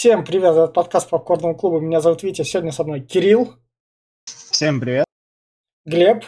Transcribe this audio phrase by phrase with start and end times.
[0.00, 1.78] Всем привет, это подкаст Попкорного клуба.
[1.78, 3.56] Меня зовут Витя, сегодня со мной Кирилл.
[4.24, 5.04] Всем привет.
[5.84, 6.24] Глеб.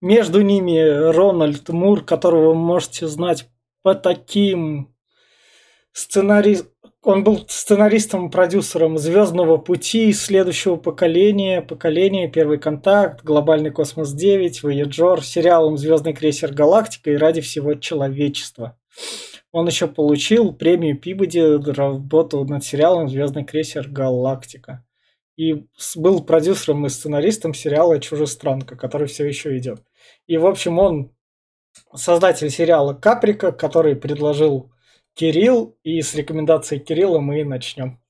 [0.00, 0.78] Между ними
[1.12, 3.46] Рональд Мур, которого вы можете знать
[3.82, 4.96] по таким
[5.92, 6.60] сценари...
[7.02, 15.22] Он был сценаристом продюсером «Звездного пути», «Следующего поколения», «Поколение», «Первый контакт», «Глобальный космос 9», «Вояджер»,
[15.22, 18.78] сериалом «Звездный крейсер Галактика» и «Ради всего человечества».
[19.52, 24.84] Он еще получил премию Пибоди за работу над сериалом «Звездный крейсер Галактика».
[25.36, 25.66] И
[25.96, 29.82] был продюсером и сценаристом сериала «Чужестранка», который все еще идет.
[30.26, 31.12] И, в общем, он
[31.94, 34.70] создатель сериала «Каприка», который предложил
[35.14, 38.00] Кирилл, и с рекомендацией Кирилла мы начнем.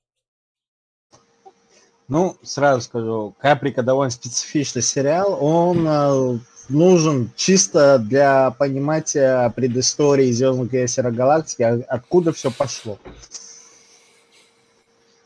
[2.09, 5.39] Ну, сразу скажу, Каприка довольно специфичный сериал.
[5.41, 6.39] Он э,
[6.71, 12.99] нужен чисто для понимания предыстории Звездного крейсера Галактики, а откуда все пошло.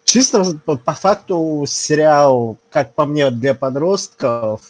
[0.04, 4.60] Чисто по, по факту сериал, как по мне, для подростков,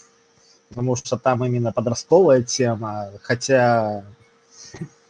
[0.68, 4.04] потому что там именно подростковая тема, хотя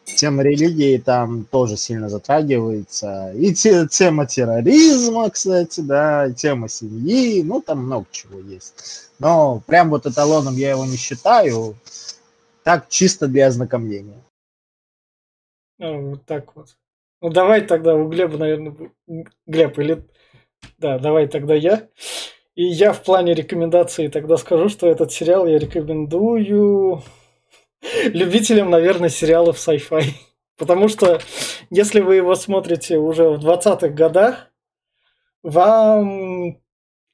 [0.04, 3.32] тема религии там тоже сильно затрагивается.
[3.34, 9.10] И те, тема терроризма, кстати, да, тема семьи, ну, там много чего есть.
[9.18, 11.76] Но прям вот эталоном я его не считаю.
[12.62, 14.22] Так, чисто для ознакомления.
[15.78, 16.76] Ну, вот так вот.
[17.20, 18.74] Ну, давай тогда у Глеба, наверное,
[19.46, 20.04] Глеб, или...
[20.78, 21.88] Да, давай тогда я.
[22.54, 27.02] И я в плане рекомендаций тогда скажу, что этот сериал я рекомендую
[28.04, 30.04] любителям, наверное, сериалов sci-fi.
[30.56, 31.20] Потому что
[31.70, 34.50] если вы его смотрите уже в 20-х годах,
[35.42, 36.60] вам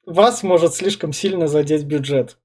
[0.05, 2.37] вас может слишком сильно задеть бюджет.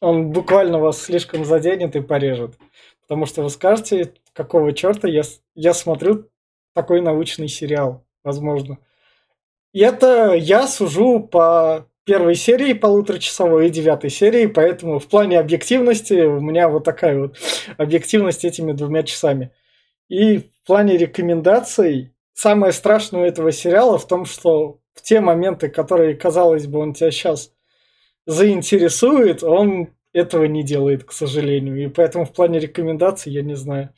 [0.00, 2.58] Он буквально вас слишком заденет и порежет.
[3.02, 5.22] Потому что вы скажете, какого черта я,
[5.54, 6.28] я смотрю
[6.74, 8.78] такой научный сериал, возможно.
[9.72, 16.14] И это я сужу по первой серии полуторачасовой и девятой серии, поэтому в плане объективности
[16.14, 17.36] у меня вот такая вот
[17.76, 19.52] объективность этими двумя часами.
[20.08, 25.68] И в плане рекомендаций самое страшное у этого сериала в том, что в те моменты,
[25.68, 27.52] которые, казалось бы, он тебя сейчас
[28.26, 31.84] заинтересует, он этого не делает, к сожалению.
[31.84, 33.90] И поэтому в плане рекомендаций я не знаю.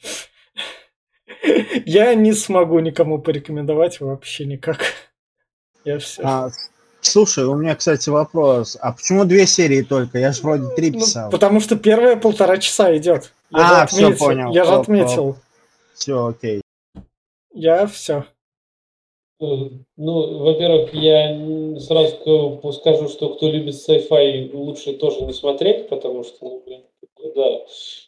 [1.85, 4.79] Я не смогу никому порекомендовать вообще никак.
[5.85, 6.23] Я все.
[7.07, 8.79] Слушай, у меня, кстати, вопрос.
[8.81, 10.19] А почему две серии только?
[10.19, 11.27] Я же вроде три ну, писал.
[11.27, 13.33] Ну, потому что первая полтора часа идет.
[13.51, 14.53] Я а, все понял.
[14.53, 15.37] Я же отметил.
[15.95, 16.63] Все, окей.
[17.53, 18.25] Я все.
[19.39, 26.37] Ну, во-первых, я сразу скажу, что кто любит sci-fi, лучше тоже не смотреть, потому что,
[26.41, 26.83] ну, блин,
[27.37, 27.61] да,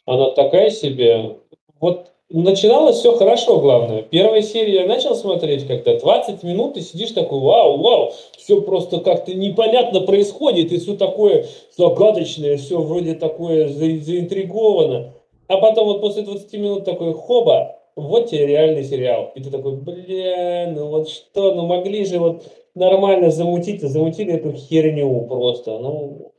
[0.05, 1.37] она такая себе.
[1.79, 4.01] Вот начиналось все хорошо, главное.
[4.01, 8.13] Первая серия я начал смотреть как-то, 20 минут, ты сидишь такой, вау, вау,
[8.47, 15.15] все просто как-то непонятно происходит, и все такое загадочное, все вроде такое заинтриговано.
[15.47, 19.33] А потом вот после 20 минут такой, хоба, вот тебе реальный сериал.
[19.35, 24.53] И ты такой, бля, ну вот что, ну могли же вот нормально замутить, замутили эту
[24.53, 25.77] херню просто.
[25.79, 26.31] Ну,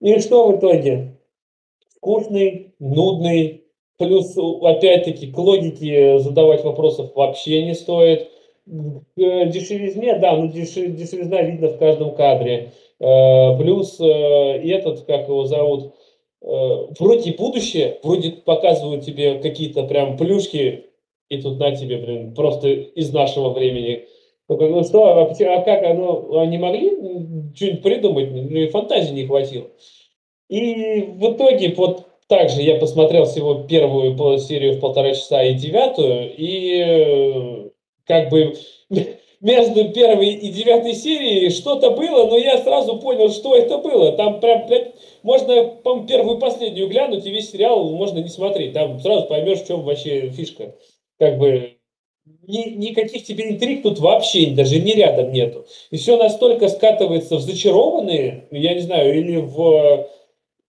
[0.00, 1.18] и что в итоге?
[1.96, 3.64] Скучный, нудный,
[3.98, 4.32] плюс
[4.62, 8.30] опять-таки к логике задавать вопросов вообще не стоит.
[8.66, 12.72] К дешевизне, да, ну дешевизна видно в каждом кадре.
[12.98, 15.94] Э, плюс э, этот, как его зовут,
[16.46, 20.84] Э, вроде будущее, вроде показывают тебе какие-то прям плюшки,
[21.28, 24.04] и тут на тебе, блин, просто из нашего времени.
[24.48, 26.90] Ну что, а, а как оно, они могли
[27.52, 29.66] что-нибудь придумать, ну, фантазии не хватило.
[30.48, 36.32] И в итоге вот также я посмотрел всего первую серию в полтора часа и девятую,
[36.36, 37.65] и э,
[38.06, 38.54] как бы
[39.40, 44.12] между первой и девятой серией что-то было, но я сразу понял, что это было.
[44.12, 48.72] Там прям, прям можно, по первую и последнюю глянуть, и весь сериал можно не смотреть.
[48.72, 50.74] Там сразу поймешь, в чем вообще фишка.
[51.18, 51.76] Как бы
[52.46, 55.66] ни, никаких тебе интриг тут вообще даже не рядом нету.
[55.90, 60.08] И все настолько скатывается в зачарованные, я не знаю, или в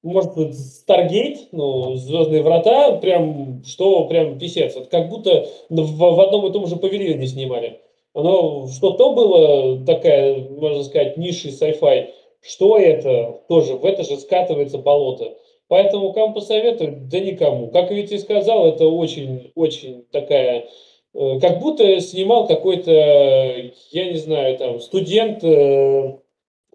[0.08, 4.76] может Старгейт, ну, Звездные врата, прям, что прям писец.
[4.76, 7.82] Вот как будто в, в одном и том же павильоне снимали.
[8.14, 12.08] Оно что то было такая, можно сказать, нишей sci-fi,
[12.42, 15.38] что это тоже, в это же скатывается болото.
[15.68, 17.10] Поэтому кому посоветовать?
[17.10, 17.68] Да никому.
[17.68, 20.68] Как ведь и сказал, это очень-очень такая,
[21.14, 26.18] э, как будто снимал какой-то, я не знаю, там, студент э,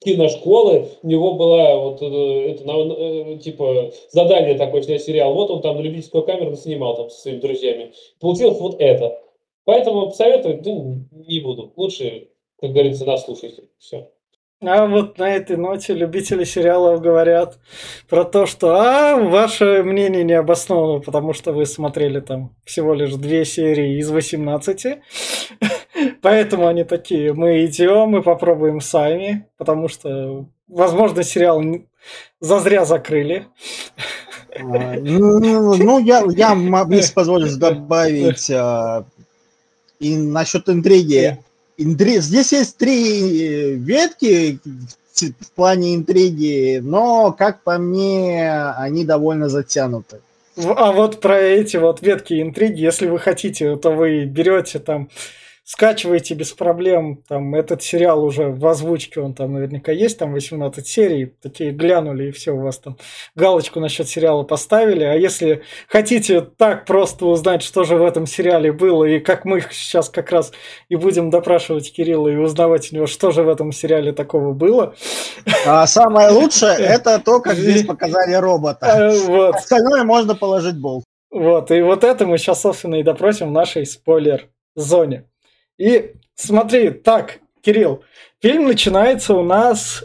[0.02, 5.76] киношколы, у него была вот э, это, типа задание такое снять сериал, вот он там
[5.76, 7.93] на любительскую камеру снимал там со своими друзьями.
[8.20, 9.20] Получилось вот это.
[9.64, 11.72] Поэтому посоветовать ну, не буду.
[11.76, 12.28] Лучше,
[12.60, 13.64] как говорится, наслушайте.
[13.78, 14.08] Все.
[14.64, 17.58] А вот на этой ноте любители сериалов говорят
[18.08, 23.14] про то, что а, ваше мнение не обосновано, потому что вы смотрели там всего лишь
[23.14, 24.98] две серии из 18.
[26.22, 31.60] Поэтому они такие, мы идем, мы попробуем сами, потому что, возможно, сериал
[32.40, 33.48] зазря закрыли.
[34.56, 36.56] А, ну, ну, я, я
[36.90, 39.04] если позволишь добавить а,
[39.98, 41.38] и насчет интриги.
[41.76, 42.19] Интри...
[42.19, 44.60] Здесь есть три ветки
[45.16, 50.20] в плане интриги, но, как по мне, они довольно затянуты.
[50.56, 55.08] А вот про эти вот ветки интриги, если вы хотите, то вы берете там
[55.64, 57.22] скачиваете без проблем.
[57.28, 61.26] Там этот сериал уже в озвучке, он там наверняка есть, там 18 серий.
[61.40, 62.96] Такие глянули, и все, у вас там
[63.34, 65.04] галочку насчет сериала поставили.
[65.04, 69.60] А если хотите так просто узнать, что же в этом сериале было, и как мы
[69.70, 70.52] сейчас как раз
[70.88, 74.94] и будем допрашивать Кирилла и узнавать у него, что же в этом сериале такого было.
[75.66, 78.86] А самое лучшее это то, как здесь показали робота.
[78.86, 79.54] Э, вот.
[79.54, 81.04] Остальное можно положить болт.
[81.30, 85.24] Вот, и вот это мы сейчас, собственно, и допросим в нашей спойлер-зоне.
[85.82, 88.05] И смотри, так, Кирилл,
[88.40, 90.05] фильм начинается у нас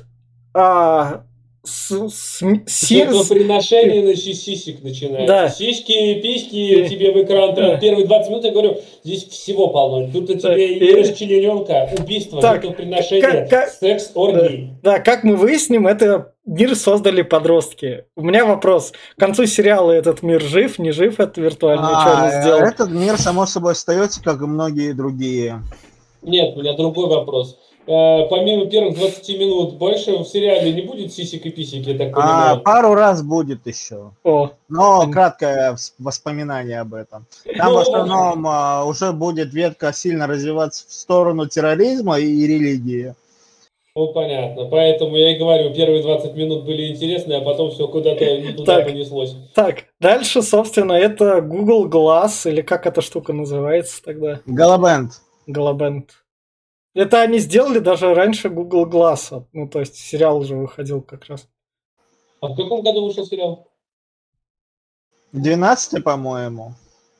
[0.51, 1.26] а,
[1.67, 5.27] с, с, с, Жертвоприношение на сисик начинается.
[5.27, 5.49] Да.
[5.49, 6.87] Сиськи, письки, да.
[6.87, 7.77] тебе в экран да.
[7.77, 10.09] первые 20 минут, я говорю, здесь всего полно.
[10.11, 10.57] Тут у тебя да.
[10.57, 14.69] и расчлененка, убийство, так, жертвоприношение, как, как, секс, оргии.
[14.81, 14.93] Да.
[14.93, 18.05] да, как мы выясним, это мир создали подростки.
[18.15, 18.93] У меня вопрос.
[19.15, 22.69] К концу сериала этот мир жив, не жив, это виртуальный, а, что они сделали?
[22.69, 25.61] Этот мир, само собой, остается, как и многие другие.
[26.21, 27.57] Нет, у меня другой вопрос.
[27.87, 32.09] Э, помимо первых 20 минут, больше в сериале не будет сисек и писек, я так
[32.09, 32.55] а, понимаю?
[32.55, 34.11] А, пару раз будет еще.
[34.25, 34.51] О.
[34.67, 37.25] Но краткое воспоминание об этом.
[37.57, 43.15] Там ну, в основном а, уже будет ветка сильно развиваться в сторону терроризма и религии.
[43.95, 44.65] Ну, понятно.
[44.65, 49.33] Поэтому я и говорю, первые 20 минут были интересные, а потом все куда-то туда понеслось.
[49.55, 54.41] Так, дальше, собственно, это Google Glass, или как эта штука называется тогда?
[54.45, 55.11] Galaband.
[55.47, 56.03] Galaband.
[56.97, 59.43] Это они сделали даже раньше Google Glass.
[59.53, 61.47] Ну, то есть сериал уже выходил как раз.
[62.41, 63.67] А в каком году вышел сериал?
[65.31, 66.73] 12 по-моему.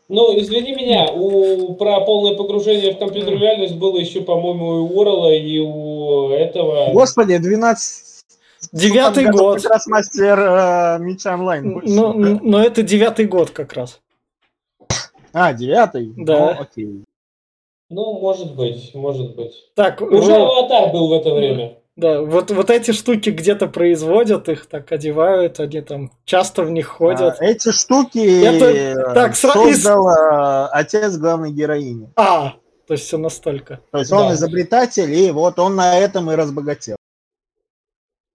[0.10, 5.02] Ну, извини меня, у, про полное погружение в компьютерную реальность было еще, по-моему, и у
[5.02, 6.92] Орла, и у этого...
[6.92, 8.24] Господи, 12...
[8.72, 9.62] Девятый год.
[9.62, 11.82] Как раз мастер э, меча онлайн.
[11.86, 14.02] Ну, но ну, это девятый год как раз.
[15.34, 16.14] А, девятый?
[16.18, 16.56] Да.
[16.56, 17.04] Ну, окей.
[17.90, 19.54] Ну, может быть, может быть.
[19.76, 21.78] Так, уже аватар был в это время.
[21.96, 26.88] Да, вот, вот эти штуки где-то производят, их так одевают, они там часто в них
[26.88, 27.38] ходят.
[27.40, 30.70] А, эти штуки Это, так, создал из...
[30.72, 32.12] отец главной героини.
[32.16, 32.54] А,
[32.86, 33.80] то есть все настолько.
[33.92, 34.20] То есть да.
[34.20, 36.97] он изобретатель, и вот он на этом и разбогател.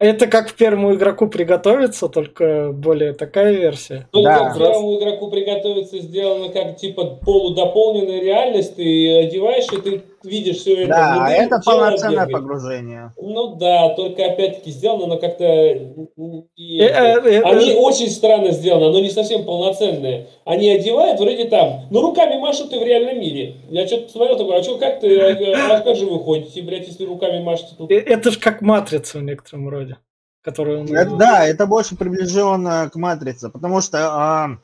[0.02, 4.08] Это как к первому игроку приготовиться, только более такая версия.
[4.12, 4.38] Ну, да.
[4.38, 10.83] как первому игроку приготовиться сделано как типа полудополненная реальность, ты одеваешь, и ты видишь все
[10.83, 10.89] это.
[10.89, 13.13] Да, внутри, это полноценное погружение.
[13.17, 15.45] Ну да, только опять-таки сделано, но как-то...
[15.45, 20.27] Э, э, э, Они очень странно сделаны, оно не совсем полноценное.
[20.45, 23.57] Они одевают вроде там, ну руками машут и в реальном мире.
[23.71, 26.87] Я что-то посмотрел такой, а что, как ты, а, а как же вы ходите, блядь,
[26.87, 27.91] если руками машете тут?
[27.91, 29.97] Это же как матрица в некотором роде.
[30.43, 34.59] Которую это, да, это больше приближенно к матрице, потому что а,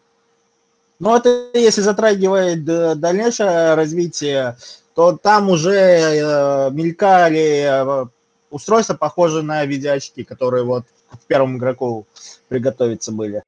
[1.01, 4.57] ну, это если затрагивает дальнейшее развитие
[4.99, 8.07] то там уже э, мелькали э,
[8.51, 12.09] устройства, похожие на видеоочки, которые вот к первому игроку
[12.49, 13.45] приготовиться были.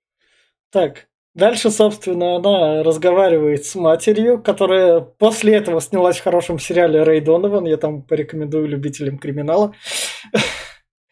[0.71, 7.21] Так, дальше, собственно, она разговаривает с матерью, которая после этого снялась в хорошем сериале Рэй
[7.21, 7.67] Донован.
[7.67, 9.75] Я там порекомендую любителям криминала.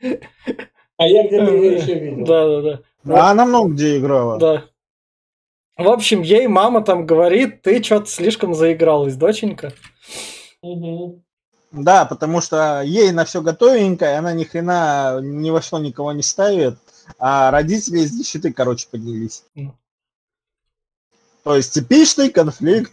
[0.00, 2.24] А я где-то ее еще видел.
[2.24, 3.20] Да, да, да.
[3.26, 4.38] А она много где играла.
[4.38, 4.64] Да.
[5.76, 9.72] В общем, ей мама там говорит, ты что-то слишком заигралась, доченька.
[10.62, 11.22] Угу.
[11.70, 16.22] Да, потому что ей на все готовенькое, она ни хрена ни во что никого не
[16.22, 16.78] ставит,
[17.18, 19.44] а родители из нищеты, короче, поднялись.
[19.54, 19.72] Mm.
[21.44, 22.92] То есть типичный конфликт.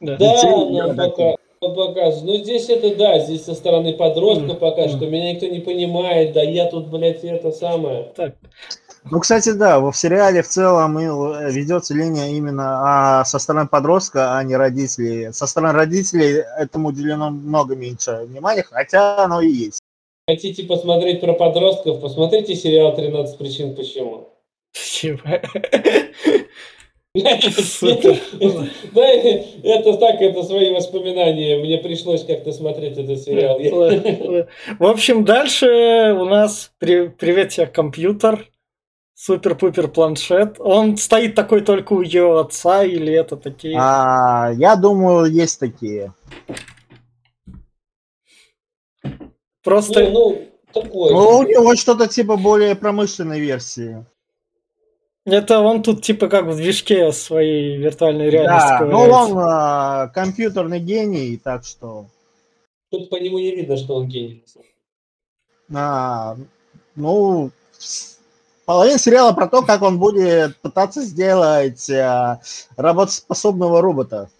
[0.00, 2.24] Да, да пока, показывают.
[2.24, 4.56] Ну, здесь это, да, здесь со стороны подростка mm.
[4.56, 4.88] пока mm.
[4.88, 8.12] что меня никто не понимает, да я тут, блядь, это самое.
[8.16, 8.34] Так.
[9.10, 14.36] Ну, кстати, да, в сериале в целом э, ведется линия именно а, со стороны подростка,
[14.36, 15.32] а не родителей.
[15.32, 19.80] Со стороны родителей этому уделено много меньше внимания, хотя оно и есть.
[20.28, 22.00] Хотите посмотреть про подростков?
[22.00, 24.28] Посмотрите сериал «13 причин почему».
[24.74, 25.18] Почему?
[27.22, 31.58] Да, это так, это свои воспоминания.
[31.58, 33.58] Мне пришлось как-то смотреть этот сериал.
[34.78, 38.48] В общем, дальше у нас при- привет тебе компьютер,
[39.14, 40.56] супер-пупер планшет.
[40.58, 43.76] Он стоит такой только у ее отца или это такие?
[43.78, 46.12] А, я думаю, есть такие.
[49.62, 51.12] Просто Не, ну, такой.
[51.12, 54.04] Ну, у него что-то типа более промышленной версии.
[55.32, 59.32] Это он тут типа как в движке своей виртуальной реальности Да, ну ковыряется.
[59.32, 62.06] он а, компьютерный гений, так что...
[62.90, 64.44] Тут по нему не видно, что он гений.
[65.74, 66.36] а,
[66.94, 67.50] ну,
[68.64, 72.40] половина сериала про то, как он будет пытаться сделать а,
[72.76, 74.30] работоспособного робота.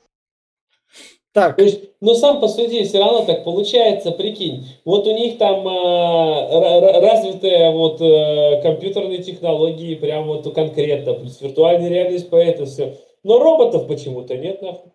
[1.32, 4.66] Так, То есть, но сам по сути все равно так получается, прикинь.
[4.85, 11.40] Вот у них там а, ра- развитые вот э, компьютерные технологии, прям вот конкретно, плюс
[11.40, 12.97] виртуальная реальность по это все.
[13.25, 14.90] Но роботов почему-то нет, нахуй.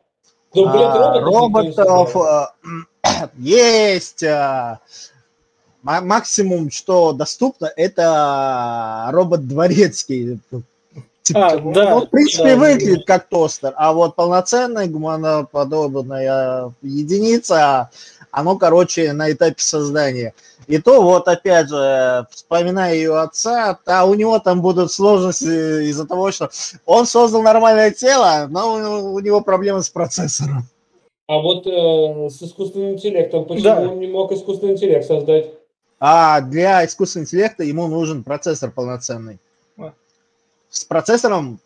[0.56, 2.54] Ну, блядь, А, роботов, роботов а,
[3.38, 4.24] есть.
[4.24, 4.80] а,
[5.84, 10.40] ма- максимум, что доступно, это робот дворецкий.
[11.24, 11.96] Типа, А, ну, да.
[11.96, 17.90] он, в принципе, Да, выглядит как тостер, а вот полноценная гуманоподобная единица,
[18.32, 20.34] оно, короче, на этапе создания.
[20.68, 26.06] И то, вот опять же, вспоминая ее отца, а у него там будут сложности из-за
[26.06, 26.50] того, что
[26.86, 30.66] он создал нормальное тело, но у, у него проблемы с процессором.
[31.28, 33.80] А вот э, с искусственным интеллектом, почему Да.
[33.82, 35.48] он не мог искусственный интеллект создать?
[36.00, 39.40] А для искусственного интеллекта ему нужен процессор полноценный.
[40.74, 41.60] С процессором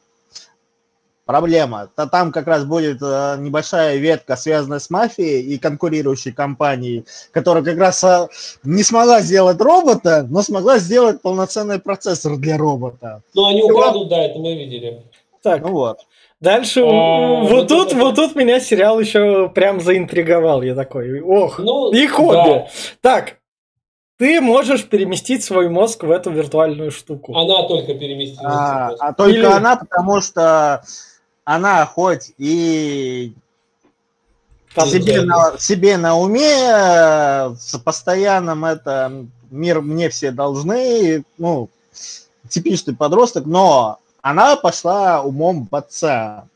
[1.26, 1.90] проблема.
[1.96, 7.64] То там как раз будет э, небольшая ветка, связанная с мафией и конкурирующей компанией, которая
[7.64, 8.28] как раз э,
[8.64, 13.22] не смогла сделать робота, но смогла сделать полноценный процессор для робота.
[13.34, 15.02] Ну, они украдут, да, это мы видели.
[15.42, 16.00] так, Ну вот.
[16.42, 20.62] дальше А, вот вот тут, это- вот тут меня сериал еще прям заинтриговал.
[20.64, 22.34] Я такой, ох, Ну, и хобби.
[22.36, 22.68] да.
[23.00, 23.38] Так,
[24.18, 27.36] ты можешь переместить свой мозг в эту виртуальную штуку.
[27.38, 28.44] Она только переместилась.
[28.46, 30.84] А, а только Или- она, потому что
[31.46, 33.34] она хоть и
[34.74, 41.70] Там- себе, на, себе на уме, с постоянным это мир мне все должны, ну,
[42.50, 46.48] типичный подросток, но она пошла умом в отца.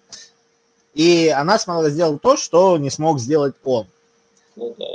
[0.93, 3.87] И она смогла сделать то, что не смог сделать он.
[4.55, 4.85] Ну, да.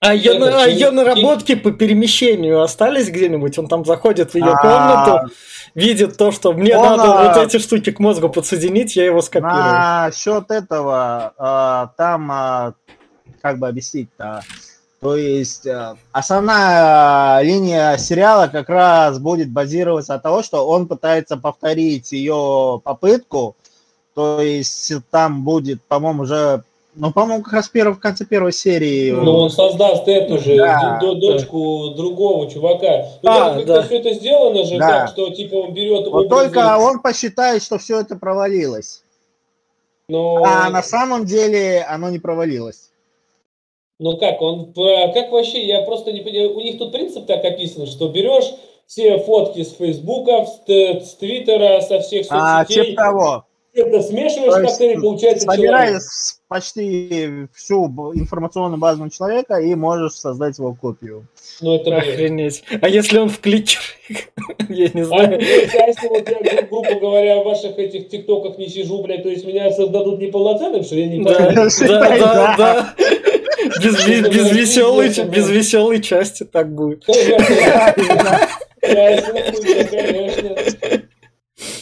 [0.00, 3.58] А ее, на- а ее наработки по перемещению остались где-нибудь?
[3.58, 5.34] Он там заходит в ее А, комнату,
[5.74, 9.54] видит то, что мне надо а, вот эти штуки к мозгу подсоединить, я его скопирую.
[9.56, 12.74] На счет этого, а, там,
[13.40, 14.42] как бы объяснить-то,
[15.00, 15.66] то есть
[16.12, 23.56] основная линия сериала как раз будет базироваться от того, что он пытается повторить ее попытку,
[24.14, 26.62] то есть там будет, по-моему, уже,
[26.96, 29.10] ну, по-моему, как раз перв- в конце первой серии.
[29.10, 33.06] Ну, он создаст эту же Да, дочку другого чувака.
[33.22, 33.82] Ну, А, там да.
[33.82, 34.88] все это сделано же, Да.
[34.88, 39.02] так, что типа он берет Вот образы, только он посчитает, что все это провалилось.
[40.08, 40.42] но...
[40.44, 42.90] А на самом деле оно не провалилось.
[43.98, 47.44] Ну как, он, э, как вообще, я просто не понимаю, у них тут принцип так
[47.44, 48.52] описан, что берешь
[48.86, 53.45] все фотки с Фейсбука, с, т- с Твиттера, со всех А, соцсетей, типа того.
[53.76, 56.02] Это смешиваешь То есть как-то, и получается собираешь
[56.48, 61.26] почти всю информационную базу человека и можешь создать его копию.
[61.60, 61.96] Ну это.
[61.96, 62.62] Охренеть.
[62.80, 63.80] А если он в кликер?
[64.68, 65.30] Я не А, знаю.
[65.30, 69.28] ну, если вот я, гру- грубо говоря, в ваших этих тиктоках не сижу, блядь, то
[69.28, 72.94] есть меня создадут неполноценным, что я не Да, да, да, да.
[73.82, 77.04] Без, без, веселой, без веселой части так будет.
[78.80, 80.75] Конечно.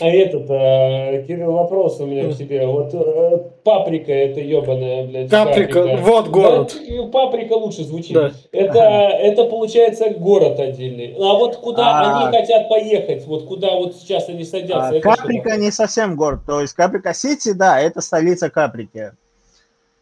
[0.01, 2.67] А этот, а, Кирилл, вопрос у меня к тебе.
[2.67, 5.31] Вот э, паприка это ебаная, блядь.
[5.31, 6.75] Каприка, вот город.
[6.75, 8.15] Да, паприка лучше звучит.
[8.15, 8.33] Да.
[8.53, 11.15] Это, это получается город отдельный.
[11.19, 12.27] А вот куда А.
[12.27, 13.27] они хотят поехать?
[13.27, 14.89] Вот куда вот сейчас они садятся?
[14.89, 15.65] А, что Каприка такое?
[15.65, 16.41] не совсем город.
[16.47, 19.13] То есть Каприка Сити, да, это столица Каприки.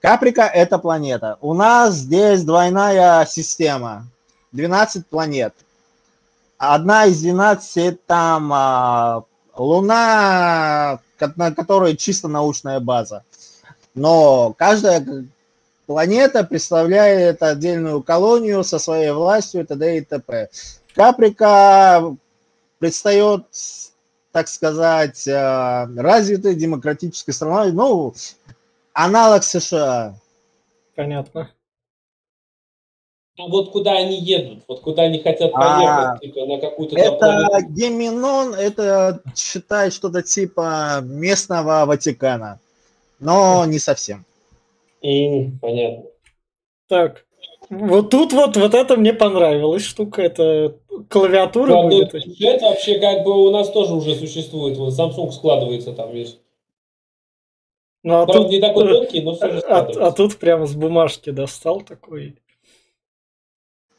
[0.00, 1.38] Каприка– это планета.
[1.40, 4.06] У нас здесь двойная система.
[4.50, 5.54] 12 планет.
[6.58, 9.25] Одна из 12– это там а,
[9.56, 11.00] Луна,
[11.37, 13.25] на которой чисто научная база.
[13.94, 15.04] Но каждая
[15.87, 19.99] планета представляет отдельную колонию со своей властью и т.д.
[19.99, 20.49] и т.п.
[20.94, 22.16] Каприка
[22.78, 23.47] предстает,
[24.32, 28.14] так сказать, э, развитой демократической страной, ну,
[28.92, 30.14] аналог США.
[30.94, 31.50] Понятно.
[33.38, 37.62] А вот куда они едут, вот куда они хотят А, поехать, типа на какую-то Это.
[37.70, 42.60] Геминон, это считай что-то типа местного Ватикана,
[43.20, 44.26] но не совсем.
[45.02, 46.04] М, понятно.
[46.88, 47.24] Так.
[47.70, 50.20] Вот тут вот, вот это мне понравилась штука.
[50.20, 50.76] Это
[51.08, 52.12] клавиатура Да, ну, будет.
[52.12, 54.76] бюджет вообще как бы у нас тоже уже существует.
[54.76, 56.38] Вот Samsung складывается там весь.
[58.02, 60.74] Ну, а, Правда, тут, не такой тонкий, но все же а, а тут прямо с
[60.74, 62.36] бумажки достал такой.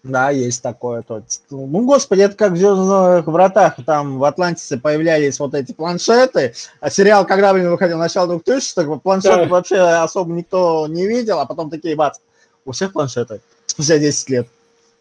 [0.03, 1.01] Да, есть такое.
[1.01, 1.23] То.
[1.49, 3.75] Ну, господи, это как в «Звездных вратах».
[3.85, 6.53] Там в Атлантисе появлялись вот эти планшеты.
[6.81, 9.45] А сериал, когда, блин, выходил, начало 2000-х, планшеты Да.
[9.47, 12.17] вообще особо никто не видел, а потом такие, бац,
[12.65, 14.47] у всех планшеты спустя 10 лет.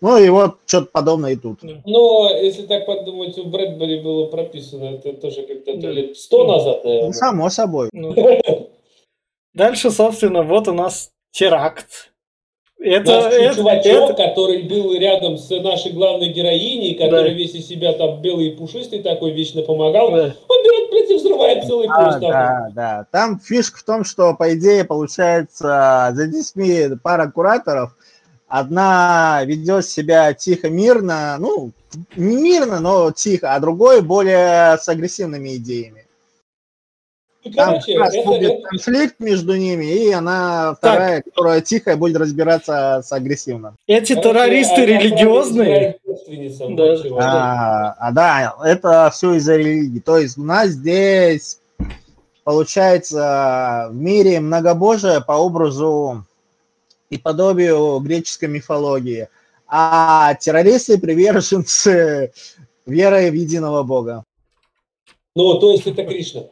[0.00, 1.60] Ну и вот что-то подобное и тут.
[1.84, 5.90] Но если так подумать, у Брэдбери было прописано, это тоже как-то Да.
[5.90, 7.12] лет сто назад, Ну, наверное.
[7.12, 7.88] само собой.
[7.92, 8.14] Ну.
[9.54, 12.11] Дальше, собственно, вот у нас теракт.
[12.84, 17.36] Это, это- чувачок, это- который был рядом с нашей главной героиней, который Да.
[17.36, 20.34] весь из себя там белый и пушистый такой, вечно помогал, да.
[20.48, 22.20] он берет, блядь, и взрывает целый Да, поезд.
[22.20, 23.06] да, да.
[23.12, 27.94] Там фишка в том, что, по идее, получается, за детьми пара кураторов.
[28.48, 31.70] Одна ведет себя тихо, мирно, ну,
[32.16, 36.01] не мирно, но тихо, а другой более с агрессивными идеями.
[37.44, 41.96] Ну, Там короче, раз это- будет это- конфликт между ними, и она вторая, которая тихая,
[41.96, 43.76] будет разбираться с агрессивным.
[43.88, 45.98] Эти короче, террористы религиозные.
[46.76, 47.16] Да.
[47.18, 49.98] А, а, да, это все из-за религии.
[49.98, 51.58] То есть у нас здесь
[52.44, 56.24] получается в мире многобожие по образу
[57.10, 59.28] и подобию греческой мифологии,
[59.66, 62.32] а террористы приверженцы
[62.86, 64.24] веры в единого бога.
[65.34, 66.42] Ну, то есть это Кришна.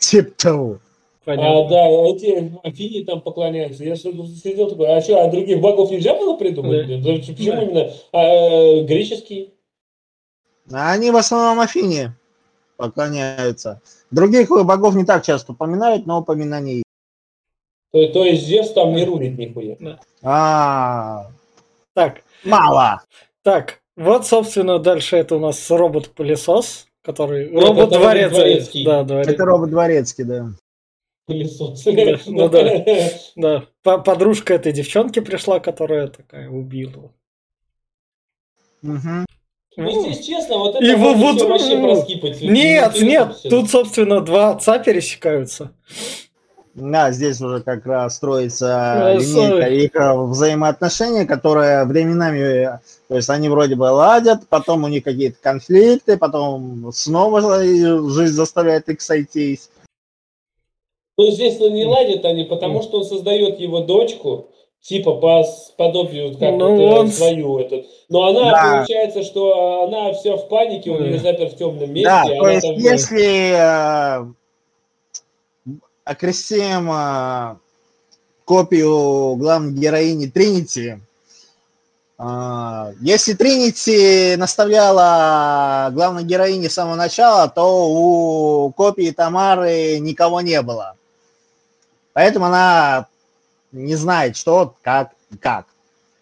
[0.00, 0.78] Тип того.
[1.26, 1.36] А,
[1.68, 3.84] да, эти Афине там поклоняются.
[3.84, 6.88] Я что-то сидел такой, а что, а других богов нельзя было придумать?
[6.88, 6.96] Да.
[6.96, 7.62] Да Почему Да.
[7.62, 9.50] именно а, греческие?
[10.72, 12.16] А Они в основном Афине
[12.76, 13.80] поклоняются.
[14.10, 16.84] Других богов не так часто упоминают, но упоминания есть.
[17.92, 19.76] То, то есть Зевс там не рулит нихуя.
[20.22, 21.26] А,
[21.92, 23.02] Так, мало.
[23.42, 27.50] так, вот, собственно, дальше это у нас робот-пылесос, который...
[27.52, 28.30] Робот-дворец.
[28.32, 28.84] робот-дворецкий.
[28.84, 29.28] Да, дворец.
[29.28, 30.50] Это робот дворецкий, да.
[31.26, 31.84] Пылесос.
[31.84, 32.84] Да, ну да.
[33.36, 37.12] Да, по- подружка этой девчонки пришла, которая такая убила.
[38.82, 39.26] Мгм.
[39.76, 42.40] Ну, здесь честно, вот это И можно вот- вообще проскипать.
[42.42, 45.72] Нет, нет, тут, собственно, два отца пересекаются.
[46.80, 53.48] Да, здесь уже как раз строится линейка их э, взаимоотношения, которые временами, то есть они
[53.48, 59.70] вроде бы ладят, потом у них какие-то конфликты, потом снова жизнь заставляет их сойтись.
[61.18, 64.48] Ну, здесь не ладят они, потому что он создает его дочку,
[64.80, 65.44] типа по
[65.76, 67.86] подобию как Ну, вот, э, он свою этот.
[68.08, 68.78] Но она Да.
[68.78, 71.04] получается, что она вся в панике, он Да.
[71.04, 72.08] ее запер в темном месте.
[72.08, 74.32] да, то есть там, если э,
[76.10, 77.56] окрестим э,
[78.44, 81.00] копию главной героини Тринити,
[82.18, 90.60] э, если Тринити наставляла главной героине с самого начала, то у копии Тамары никого не
[90.62, 90.96] было.
[92.12, 93.06] Поэтому она
[93.70, 95.66] не знает, что, как, как.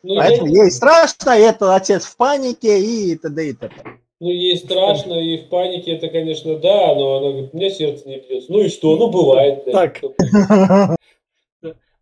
[0.03, 3.49] ну, Поэтому ей страшно, и это отец в панике, и т.д.
[3.49, 3.99] и т.п.
[4.21, 8.09] ну, ей страшно, и в панике это, конечно, да, но она говорит, у меня сердце
[8.09, 8.51] не бьется.
[8.53, 8.97] Ну и что?
[8.97, 9.63] Ну, бывает.
[9.67, 9.73] да.
[9.73, 10.01] Так.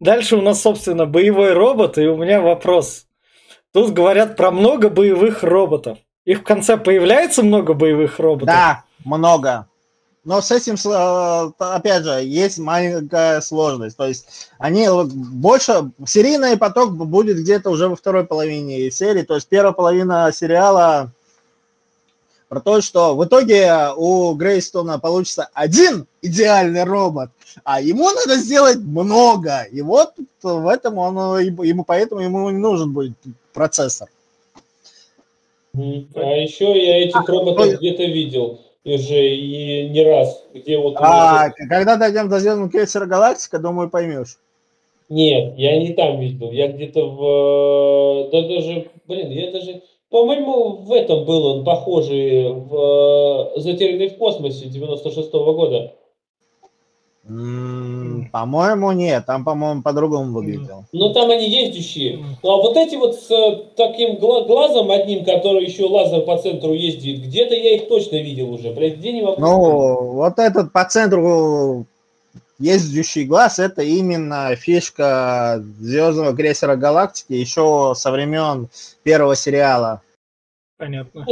[0.00, 3.06] Дальше у нас, собственно, боевой робот, и у меня вопрос.
[3.72, 5.98] Тут говорят про много боевых роботов.
[6.24, 8.48] Их в конце появляется много боевых роботов?
[8.48, 9.68] Да, много.
[10.24, 13.96] Но с этим, э, опять же, есть маленькая сложность.
[13.96, 15.92] То есть они вот больше...
[16.04, 19.22] Серийный поток будет где-то уже во второй половине серии.
[19.22, 21.12] То есть первая половина сериала
[22.48, 27.30] про то, что в итоге у Грейстона получится один идеальный робот,
[27.64, 29.62] а ему надо сделать много.
[29.72, 33.14] И вот в этом он, ему поэтому ему и нужен будет
[33.52, 34.08] процессор.
[35.74, 37.76] А еще я этих роботов ой.
[37.76, 40.94] где-то видел уже и не раз, где вот...
[40.98, 44.38] А меня- когда дойдем до Звездного крейсера Галактика, думаю, поймешь.
[45.08, 48.30] Нет, я не там видел, я где-то в...
[48.30, 49.82] Да даже, блин, я даже...
[50.10, 55.92] По-моему, в этом был он похожий в э, «Затерянный в космосе» 96-го года.
[57.28, 59.26] М, По-моему, нет.
[59.26, 60.84] Там, по-моему, по-другому выглядел.
[60.92, 62.20] Но там они ездящие.
[62.42, 66.38] Ну а вот эти вот с э, таким гла- глазом одним, который еще лазер по
[66.38, 68.70] центру ездит, где-то я их точно видел уже.
[68.70, 69.40] Блядь, где не могу.
[69.40, 71.86] Ну, вот этот по центру
[72.58, 78.68] ездящий глаз это именно фишка звездного крейсера галактики еще со времен
[79.02, 80.02] первого сериала.
[80.78, 81.24] Понятно.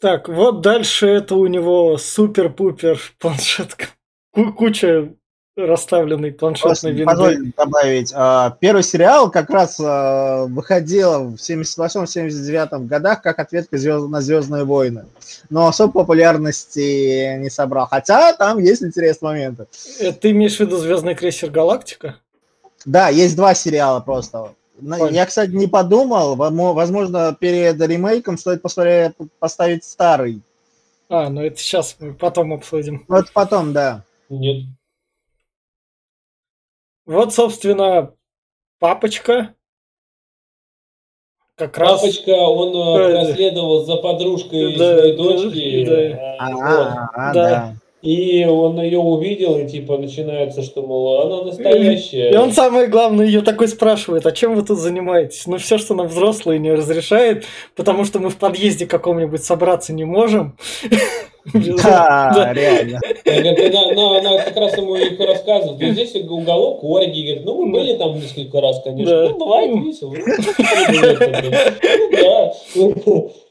[0.00, 3.86] Так, вот дальше это у него супер-пупер планшетка.
[4.32, 5.14] Ку- Куча
[5.56, 7.04] расставленной Просто планшетной винды.
[7.06, 8.12] позволь добавить.
[8.14, 13.76] а, Первый сериал как раз а, выходил в 78-79 годах как ответка
[14.08, 15.04] на Звездные войны.
[15.50, 17.86] Но особой популярности не собрал.
[17.86, 19.66] Хотя там есть интересные моменты.
[20.00, 22.16] Э, Ты имеешь в виду Звездный крейсер Галактика?
[22.86, 24.54] Да, есть два сериала просто.
[24.80, 25.12] На- Понял.
[25.14, 26.34] Я, кстати, не подумал.
[26.34, 30.40] Возможно, перед ремейком стоит посмотреть- поставить старый.
[31.10, 33.04] А, ну это сейчас мы потом обсудим.
[33.06, 34.02] Но это потом, да.
[34.30, 34.64] Нет.
[37.06, 38.12] Вот, собственно,
[38.78, 39.54] папочка.
[41.56, 42.00] Как раз.
[42.00, 45.84] Папочка, он э, Да, проследовал за подружкой Да, своей дочки.
[45.84, 46.36] да.
[46.38, 46.62] А, вот.
[47.14, 47.32] а, Да.
[47.34, 47.74] да.
[48.00, 52.36] И он ее увидел, и типа начинается, что, мол, она И настоящая.
[52.36, 55.46] он самое главное ее такой спрашивает, а чем вы тут занимаетесь?
[55.46, 57.44] Ну все, что нам взрослые не разрешает,
[57.76, 60.56] потому что мы в подъезде каком-нибудь собраться не можем.
[61.44, 63.00] Да, реально.
[64.18, 65.92] Она, как раз ему их рассказывает.
[65.94, 67.22] Здесь уголок Орги.
[67.22, 69.28] Говорит, ну, мы были там несколько раз, конечно.
[69.28, 70.14] Ну, бывает весело.
[70.14, 72.52] Ну, да.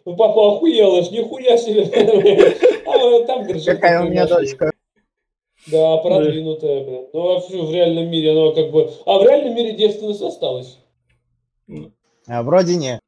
[0.05, 1.83] Ну, папа охуел, аж нихуя себе.
[2.85, 4.71] А там, говорит, что Какая у меня дочка.
[5.67, 7.07] Да, продвинутая, блин.
[7.13, 8.89] Ну, а вообще в реальном мире, она как бы...
[9.05, 10.79] А в реальном мире девственность осталась.
[12.27, 12.99] А, вроде не.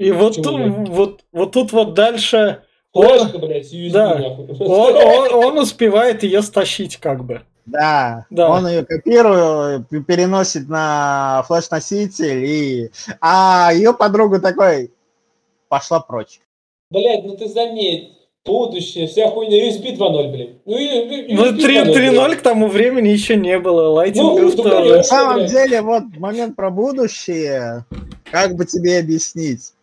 [0.00, 4.14] И вот, тут- вот, вот тут вот дальше Флешка, блядь, с USB, Да.
[4.18, 4.46] нахуй.
[4.58, 7.42] он, он- он успевает ее стащить как бы.
[7.66, 8.48] Да, Да.
[8.50, 12.90] он ее копирует, переносит на флеш-носитель, и...
[13.20, 14.90] а ее подруга такой
[15.68, 16.40] пошла прочь.
[16.90, 18.12] Блядь, ну ты заметь.
[18.44, 19.68] Будущее, вся хуйня.
[19.68, 20.58] USB 2.0, блин.
[20.64, 22.38] Ну, и- Ну, USB 3 2.0, 3.0 блин.
[22.38, 23.82] к тому времени еще не было.
[23.82, 24.96] Ну, Лайтингов ну, тоже.
[24.96, 25.50] На самом блядь.
[25.50, 27.84] деле, вот момент про будущее,
[28.32, 29.74] как бы тебе объяснить?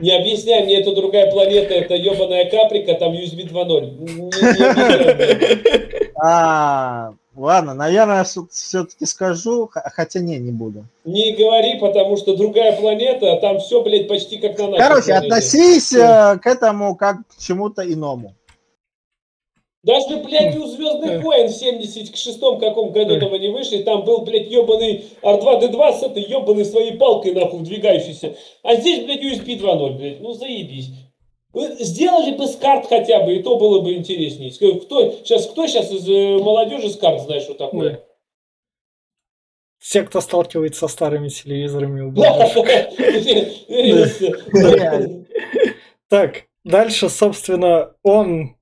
[0.00, 3.98] Не объясняй мне, это другая планета, это ебаная каприка, там USB 2.0.
[3.98, 6.12] Не- не объясняй, блядь.
[6.24, 10.84] А, ладно, наверное, все-таки скажу, хотя не, не буду.
[11.04, 15.12] Не говори, потому что другая планета, а там все, блядь, почти как на нашей Короче,
[15.14, 18.34] относись э, к этому как к чему-то иному.
[19.82, 24.46] Даже, блядь, у Звездных войн в 76 каком году там они вышли, там был, блядь,
[24.46, 28.36] ебаный R2-D2 с этой ебаной своей палкой, нахуй, вдвигающейся.
[28.62, 30.90] А здесь, блядь, USB 2.0, блядь, ну заебись.
[31.80, 34.52] Сделали бы с карт хотя бы, и то было бы интереснее.
[34.52, 38.04] Кто сейчас, кто сейчас из э, молодежи с карт знает, что такое?
[39.78, 42.12] Все, кто сталкивается со старыми телевизорами.
[44.52, 45.08] Да.
[46.08, 48.54] Так, дальше, собственно, он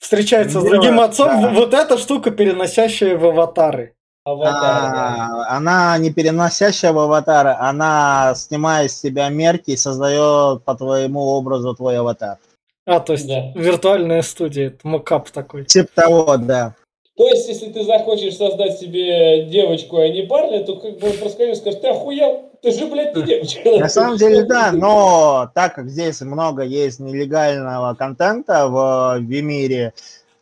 [0.00, 1.28] встречается с Дело, другим отцом.
[1.42, 1.50] да.
[1.50, 3.94] Вот эта штука, переносящая в аватары.
[4.24, 4.52] Аватар,
[4.92, 5.28] да.
[5.48, 11.20] А, она не переносящая в аватары, она снимает с себя мерки и создает по твоему
[11.20, 12.38] образу твой аватар.
[12.86, 13.52] А, то есть Да.
[13.54, 15.64] виртуальная студия, это мокап такой.
[15.64, 16.74] Типа того, да.
[17.20, 21.18] То есть, если ты захочешь создать себе девочку, а не парня, то как бы он
[21.18, 22.50] просто конечно, скажет, ты охуел?
[22.62, 23.78] Ты же, блядь, не девочка.
[23.78, 29.92] На самом деле, да, но так как здесь много есть нелегального контента в Вимире,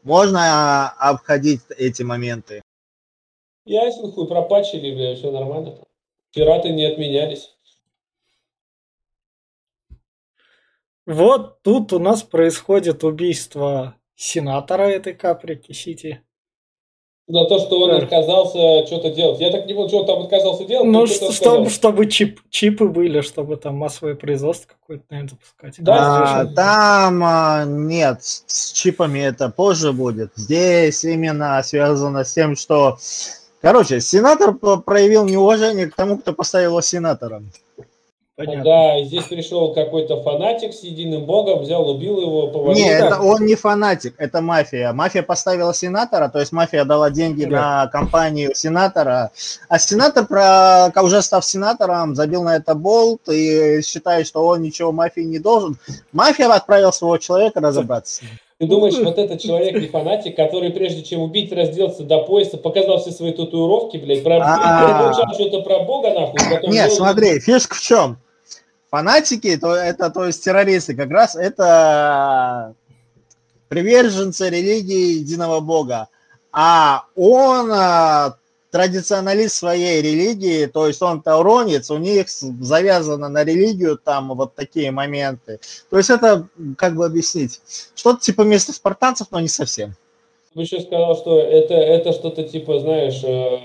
[0.04, 2.62] можно обходить эти моменты.
[3.64, 5.80] Ясен хуй, пропачили, бля, все нормально.
[6.32, 7.56] Пираты не отменялись.
[11.06, 16.22] Вот тут у нас происходит убийство сенатора этой каприки Сити.
[17.28, 19.38] За то, что он отказался что-то делать.
[19.38, 20.86] Я так не понял, что он там отказался делать.
[20.88, 25.74] Ну, что-то чтобы, чтобы чип, чипы были, чтобы там массовое производство какое-то, наверное, запускать.
[25.84, 30.32] Да, А, там а, нет, с чипами это позже будет.
[30.36, 32.96] Здесь именно связано с тем, что...
[33.60, 37.50] Короче, сенатор проявил неуважение к тому, кто поставил его сенатором.
[38.38, 38.62] Понятно.
[38.62, 42.76] Да, и здесь пришел какой-то фанатик с единым богом, взял, убил его, повалил.
[42.76, 43.06] Не, да.
[43.06, 44.92] это он не фанатик, это мафия.
[44.92, 47.50] Мафия поставила сенатора, то есть мафия дала деньги Да.
[47.50, 49.32] на кампанию сенатора,
[49.68, 54.62] а сенатор, про, как уже став сенатором, забил на это болт и считает, что он
[54.62, 55.76] ничего мафии не должен.
[56.12, 58.22] Мафия отправила своего человека разобраться.
[58.58, 63.00] Ты думаешь, вот этот человек не фанатик, который прежде чем убить, разделся до пояса, показал
[63.00, 64.38] все свои татуировки, блядь, про...
[64.40, 65.12] А.
[65.34, 66.38] что-то про бога, нахуй.
[66.68, 68.16] Нет, смотри, фишка в чем?
[68.90, 72.74] Фанатики, то это, то есть террористы, как раз это
[73.68, 76.08] приверженцы религии единого бога.
[76.52, 78.36] А он а,
[78.70, 84.90] традиционалист своей религии, то есть он тауронец, у них завязано на религию там вот такие
[84.90, 85.60] моменты.
[85.90, 87.60] То есть это, как бы объяснить,
[87.94, 89.94] что-то типа место спартанцев, но не совсем.
[90.54, 93.58] бы еще сказал, что это, это что-то типа, знаешь, э,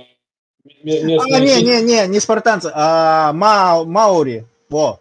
[0.84, 1.20] местные...
[1.20, 4.46] А, не, не, не, не спартанцы, а ма, маури.
[4.74, 5.00] Во.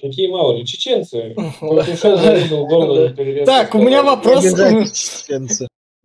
[0.00, 0.64] Какие маури?
[0.64, 1.34] Чеченцы.
[3.44, 4.44] Так, у меня вопрос.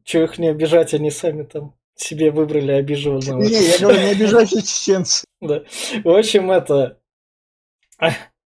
[0.04, 3.44] Че их не обижать, они сами там себе выбрали обиженного.
[3.44, 5.26] Не, я говорю, не обижайте чеченцы.
[5.40, 5.62] Да.
[6.04, 6.98] В общем, это...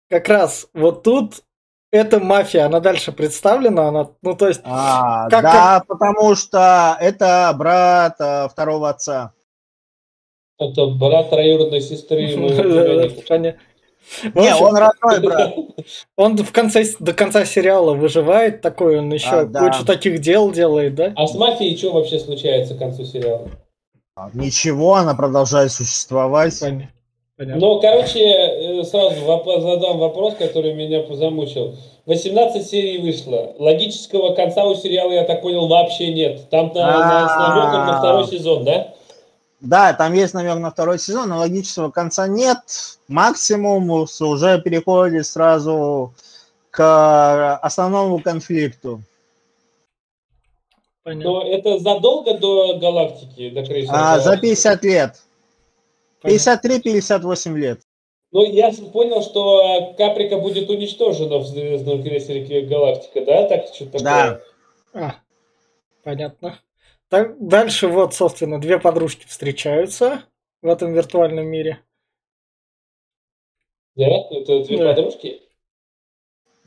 [0.10, 1.44] Как раз вот тут
[1.92, 4.60] эта мафия, она дальше представлена, она, ну то есть...
[4.64, 5.88] А, как, да, как...
[5.88, 9.34] потому что это брат а, второго отца.
[10.60, 12.28] Это брат троюродной сестры.
[14.36, 15.56] Не, он родной брат.
[16.16, 19.60] Он в конце, до конца сериала выживает такой, он еще а, да.
[19.60, 21.14] кучу таких дел делает, да?
[21.16, 23.48] А с мафией что вообще случается к концу сериала?
[24.16, 26.60] А, ничего, она продолжает существовать.
[26.60, 26.90] Понятно.
[27.56, 31.78] Ну, короче, э, сразу вопрос, задам вопрос, который меня замучил.
[32.06, 33.54] 18 серий вышло.
[33.58, 36.50] Логического конца у сериала, я так понял, вообще нет.
[36.50, 38.94] Там на, на, с намеком на второй сезон, да?
[39.62, 42.60] Да, там есть намек на второй сезон, но логического конца нет.
[43.08, 46.14] Максимум уже переходит сразу
[46.72, 49.02] к основному конфликту.
[51.04, 51.32] Понятно.
[51.32, 54.14] Но это задолго до галактики, до крейсера?
[54.14, 55.22] А, за 50 лет.
[56.24, 57.82] 53-58 лет.
[58.32, 63.48] Ну, я понял, что Каприка будет уничтожена в звездном крейсере Галактика, да?
[63.48, 64.42] Так что-то Да.
[64.94, 65.16] А,
[66.04, 66.60] понятно.
[67.10, 70.24] Так, дальше вот, собственно, две подружки встречаются
[70.62, 71.80] в этом виртуальном мире.
[73.96, 74.06] Да?
[74.32, 74.94] Это две да.
[74.94, 75.42] подружки?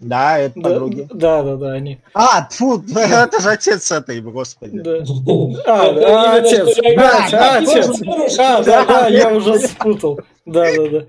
[0.03, 1.07] Да, это да, подруги.
[1.13, 2.01] Да, да, да, они.
[2.13, 4.81] А, фу, это же отец этой, господи.
[4.81, 5.05] Да.
[5.65, 6.77] А, да, отец.
[6.97, 8.39] Да, отец.
[8.39, 10.21] А, да, да, я уже спутал.
[10.45, 11.07] Да, да, да.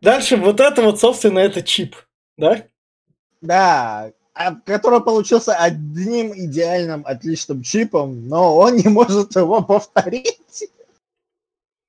[0.00, 1.94] Дальше вот это вот, собственно, это чип,
[2.38, 2.64] да?
[3.42, 4.10] Да,
[4.64, 10.70] который получился одним идеальным, отличным чипом, но он не может его повторить.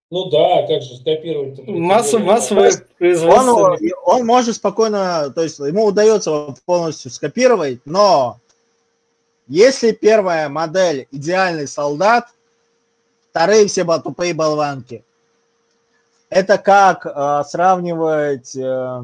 [0.10, 1.66] Ну да, как же скопировать?
[1.68, 3.72] Массу, массовое производство.
[3.72, 8.38] Он, он может спокойно, то есть ему удается его полностью скопировать, но
[9.48, 12.28] если первая модель идеальный солдат,
[13.30, 15.06] вторые все тупые болванки.
[16.30, 19.04] Это как э, сравнивать э,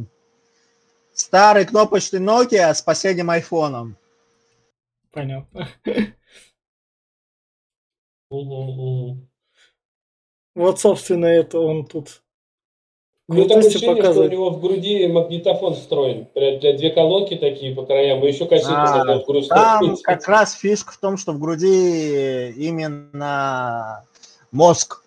[1.18, 3.98] старый кнопочный Nokia с последним айфоном.
[5.12, 5.68] Понятно.
[10.56, 12.24] Вот, собственно, это он тут.
[13.30, 14.32] Ну, такое ощущение, показывает.
[14.32, 16.28] что у него в груди магнитофон встроен.
[16.34, 19.50] Две колонки такие по краям, и еще кассету а, в грудь.
[19.50, 24.06] Там как раз фишка в том, что в груди именно
[24.52, 25.04] мозг.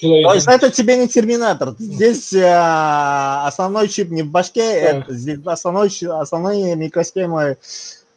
[0.00, 1.74] То есть это тебе не терминатор.
[1.78, 7.56] Здесь э, основной чип не в башке, это, здесь основной, основные микросхемы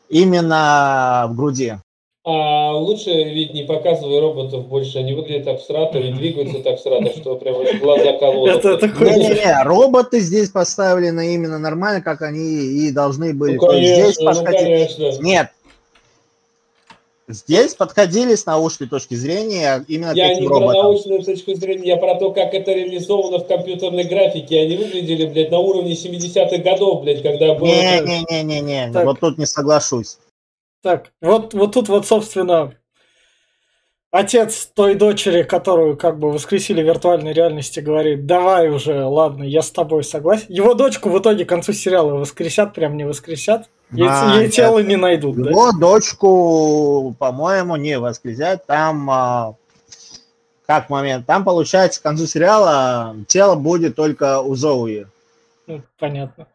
[0.10, 1.76] именно в груди.
[2.24, 7.10] А лучше ведь не показывай роботов больше, они выглядят так всрато и двигаются так всрато,
[7.18, 8.64] что прям глаза колодят.
[8.64, 13.56] Не-не-не, роботы здесь поставлены именно нормально, как они и должны были.
[13.56, 15.24] Ну, конечно, здесь ну, конечно.
[15.24, 15.50] Нет,
[17.34, 20.70] Здесь подходили с научной точки зрения именно Я не роботам.
[20.70, 24.62] про научную точку зрения, я про то, как это реализовано в компьютерной графике.
[24.62, 27.68] Они выглядели, блядь, на уровне 70-х годов, блядь, когда было...
[27.68, 30.18] Не-не-не-не-не, вот тут не соглашусь.
[30.82, 32.74] Так, вот, вот тут вот, собственно,
[34.12, 39.62] отец той дочери, которую как бы воскресили в виртуальной реальности, говорит, давай уже, ладно, я
[39.62, 40.46] с тобой согласен.
[40.50, 43.70] Его дочку в итоге к концу сериала воскресят, прям не воскресят.
[43.92, 45.38] Ей, а, ей тело не найдут.
[45.38, 45.78] Его да?
[45.78, 48.66] дочку, по-моему, не воскресят.
[48.66, 49.56] Там а,
[50.66, 51.26] как момент.
[51.26, 55.08] Там, получается, к концу сериала тело будет только у Зоуи.
[55.68, 56.46] Ну, понятно.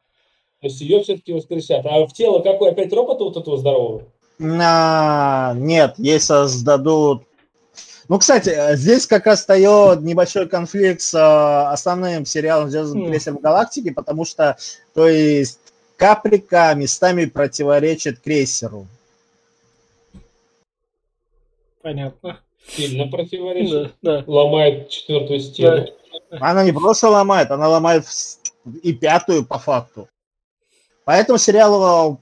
[0.60, 1.84] То есть ее все-таки воскресят.
[1.84, 2.70] А в тело какой?
[2.70, 4.02] Опять робота вот этого здорового?
[4.40, 7.22] А, нет, ей создадут
[8.08, 13.90] ну, кстати, здесь как раз встает небольшой конфликт с э, основным сериалом «Звездным крейсером галактики»,
[13.90, 14.56] потому что,
[14.94, 15.58] то есть,
[15.96, 18.86] Каприка местами противоречит крейсеру.
[21.82, 22.40] Понятно.
[22.68, 23.94] Сильно противоречит.
[24.02, 24.24] Да, да.
[24.26, 25.86] Ломает четвертую стену.
[26.30, 26.38] Да.
[26.40, 28.04] Она не просто ломает, она ломает
[28.82, 30.08] и пятую по факту.
[31.04, 32.20] Поэтому сериал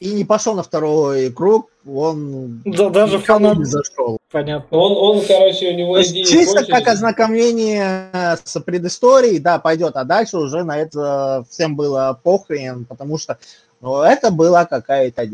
[0.00, 4.17] и не пошел на второй круг, он да, даже фанат не зашел.
[4.30, 4.76] Понятно.
[4.76, 8.10] Он, он, короче, у него идеи Чисто как ознакомление
[8.44, 13.38] с предысторией, да, пойдет, а дальше уже на это всем было похрен, потому что
[13.80, 15.26] ну, это была какая-то...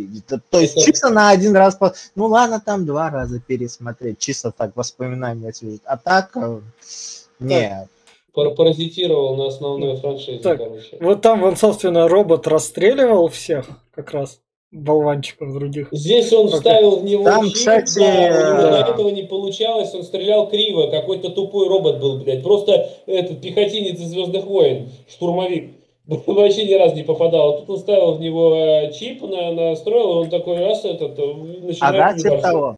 [0.50, 0.84] То есть это...
[0.84, 1.78] чисто на один раз...
[2.14, 5.82] Ну ладно, там два раза пересмотреть, чисто так воспоминания освежить.
[5.86, 6.60] А так, э,
[7.40, 7.88] нет.
[8.34, 10.98] Паразитировал на основной франшизе, так, короче.
[11.00, 14.40] Вот там, он, собственно, робот расстреливал всех как раз.
[14.74, 15.88] Болванчиков других.
[15.92, 18.82] Здесь он вставил в него Там, чип, кстати, да, у него да.
[18.82, 22.42] до этого не получалось, он стрелял криво, какой-то тупой робот был, блядь.
[22.42, 25.70] Просто этот пехотинец из Звездных войн, штурмовик,
[26.06, 27.54] вообще ни разу не попадал.
[27.54, 31.18] А Тут он ставил в него э, чип, на, настроил, и он такой раз этот,
[31.18, 32.42] э, начинает Ага, типа ебашить.
[32.42, 32.76] того.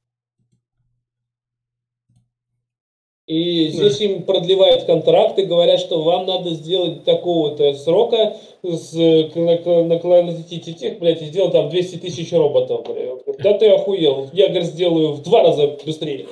[3.27, 9.37] И здесь им продлевают контракты, говорят, что вам надо сделать такого-то срока, с, э, к-
[9.37, 12.87] накл- наколотить этих, блядь, и сделать там 200 тысяч роботов.
[12.87, 13.39] блядь.
[13.39, 16.29] Да ты охуел, я, говорит, сделаю в два раза быстрее.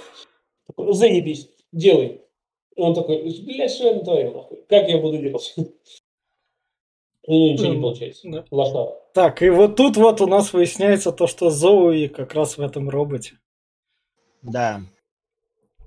[0.76, 2.20] Заебись, делай.
[2.76, 4.58] Он такой, блядь, что я натворил, нахуй?
[4.68, 5.52] Как я буду делать?
[7.26, 8.28] У него ничего не получается.
[8.30, 8.44] да.
[8.52, 8.92] Лошара.
[9.14, 12.88] Так, и вот тут вот у нас выясняется то, что Зоуи как раз в этом
[12.88, 13.32] роботе
[14.42, 14.82] Да.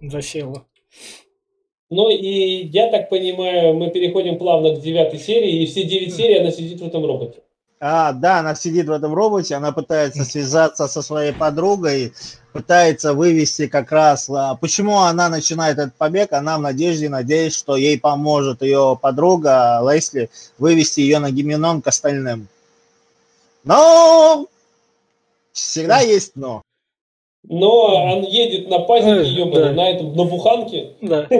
[0.01, 0.65] засела.
[1.89, 6.39] Ну и я так понимаю, мы переходим плавно к девятой серии, и все девять серий
[6.39, 7.39] она сидит в этом роботе.
[7.79, 12.11] А, да, она сидит в этом роботе, она пытается связаться со своей подругой,
[12.51, 14.29] пытается вывести как раз...
[14.29, 16.33] а, Почему она начинает этот побег?
[16.33, 21.87] Она в надежде, надеясь, что ей поможет ее подруга Лесли вывести ее на гименон к
[21.87, 22.47] остальным.
[23.63, 24.47] Но
[25.51, 26.63] всегда есть но.
[27.49, 29.71] Но он едет на пазике, ебаный, да.
[29.71, 30.89] на этом, на буханке.
[31.01, 31.27] Да.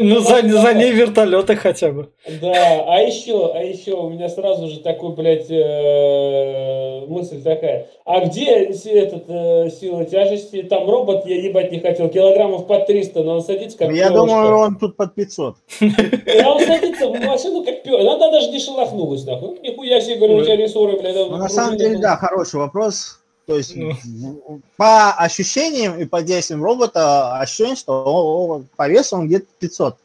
[0.00, 2.10] Ну, за, ней вертолеты хотя бы.
[2.40, 7.88] Да, а еще, а еще у меня сразу же такой, блядь, э, мысль такая.
[8.04, 10.62] А где этот, э, сила тяжести?
[10.62, 14.26] Там робот, я ебать не хотел, килограммов под 300, но он садится как Я пёрышко.
[14.26, 15.56] думаю, он тут под 500.
[15.80, 18.00] А он садится в машину как пёр.
[18.00, 19.48] Она даже не шелохнулась, нахуй.
[19.48, 21.16] Ну, Нихуя себе, говорю, у тебя рессоры, блядь.
[21.16, 23.18] Ну, на самом деле, да, хороший вопрос.
[23.46, 24.60] То есть Ну.
[24.76, 29.96] по ощущениям и по действиям робота ощущение, что о- о, по весу он где-то 500.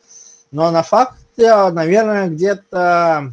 [0.51, 1.15] Но на факте,
[1.71, 3.31] наверное, где-то...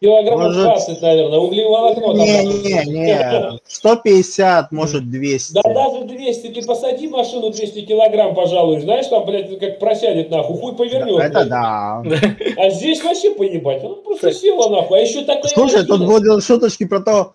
[0.00, 2.12] Килограммов Может- 20, наверное, углеволокно.
[2.14, 5.52] Не, не, не, 150, может 200.
[5.54, 10.58] Да даже 200, ты посади машину 200 килограмм, пожалуй, знаешь, там, блядь, как просядет нахуй,
[10.58, 11.20] хуй повернет.
[11.22, 11.48] Это блядь.
[11.48, 12.02] да.
[12.56, 15.44] А здесь вообще поебать, он просто села нахуй, а еще такая...
[15.44, 17.32] Слушай, тут были шуточки про то,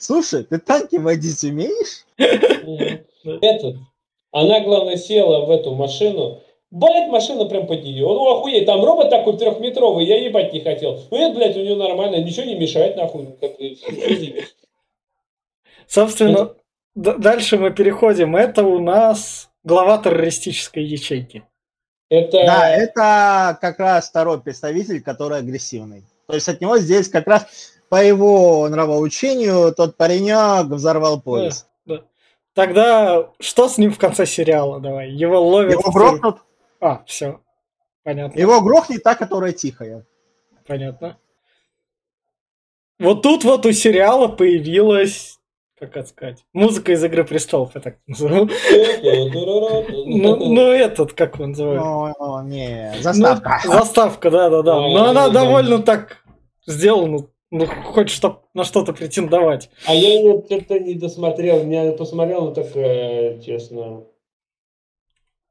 [0.00, 2.06] слушай, ты танки водить умеешь?
[2.16, 3.76] Этот,
[4.32, 8.04] она, главное, села в эту машину, Блять, машина прям под нее.
[8.04, 11.02] Ну охуеть, там робот такой трехметровый, я ебать не хотел.
[11.10, 13.26] Ну это, блядь, у нее нормально, ничего не мешает, нахуй.
[13.40, 13.52] Как.
[15.86, 16.54] Собственно,
[16.94, 18.36] д- дальше мы переходим.
[18.36, 21.42] Это у нас глава террористической ячейки.
[22.10, 22.44] это...
[22.44, 26.04] Да, это как раз второй представитель, который агрессивный.
[26.26, 27.46] То есть от него здесь как раз
[27.88, 31.68] по его нравоучению тот паренек взорвал поезд.
[32.54, 34.80] Тогда что с ним в конце сериала?
[34.80, 35.10] Давай.
[35.10, 35.72] Его ловят.
[35.72, 36.38] Его грохнут,
[36.80, 37.40] А, все.
[38.02, 38.38] Понятно.
[38.38, 40.04] его грохнет та, которая тихая.
[40.66, 41.18] Понятно.
[42.98, 45.38] Вот тут вот у сериала появилась,
[45.78, 48.48] как это сказать, музыка из Игры Престолов, я так назову.
[50.06, 52.16] Ну, ну этот, как его называют?
[52.18, 53.60] Ну, не, заставка.
[53.64, 54.78] Ну, заставка, да-да-да.
[54.80, 55.44] Ой, Но она да, да.
[55.44, 56.24] довольно так
[56.66, 59.70] сделана, ну, хоть чтоб на что-то претендовать.
[59.86, 64.04] А я ее что-то не досмотрел, я посмотрел, но так, э, честно.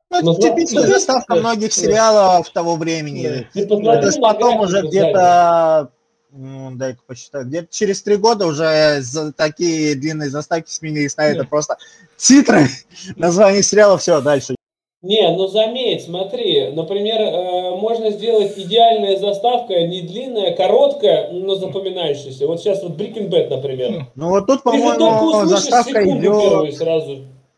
[0.10, 0.88] Ну, Ну, типичная да.
[0.90, 1.40] заставка Да.
[1.42, 1.82] многих Да.
[1.82, 3.48] сериалов того времени.
[3.54, 5.92] Ты То посмотри есть на потом уже где-то,
[6.32, 11.42] ну, дай-ка посчитать, где-то через три года уже за такие длинные заставки сменились на это
[11.44, 11.48] Да.
[11.50, 11.78] просто
[12.16, 12.68] титры,
[13.18, 14.56] название сериала, все, дальше.
[15.04, 22.48] Не, ну заметь, смотри, например, э, можно сделать идеальная заставка, не длинная, короткая, но запоминающаяся.
[22.48, 24.08] Вот сейчас вот Breaking Bad, например.
[24.16, 27.18] Ну вот тут, Ты же только по-моему, услышишь заставка секунду первую идет, сразу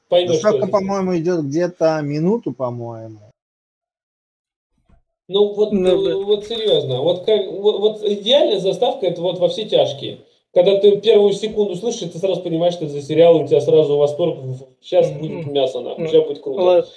[0.09, 3.19] поймешь, заставка, по-моему, идет где-то минуту, по-моему.
[5.29, 6.15] Ну вот, Ну, да.
[6.17, 10.17] вот серьезно, вот, как, вот, вот идеальная заставка это вот во все тяжкие.
[10.53, 13.95] Когда ты первую секунду слышишь, ты сразу понимаешь, что это за сериал, у тебя сразу
[13.95, 14.39] восторг,
[14.81, 16.87] сейчас будет мясо, нахуй, Ну, сейчас будет круто.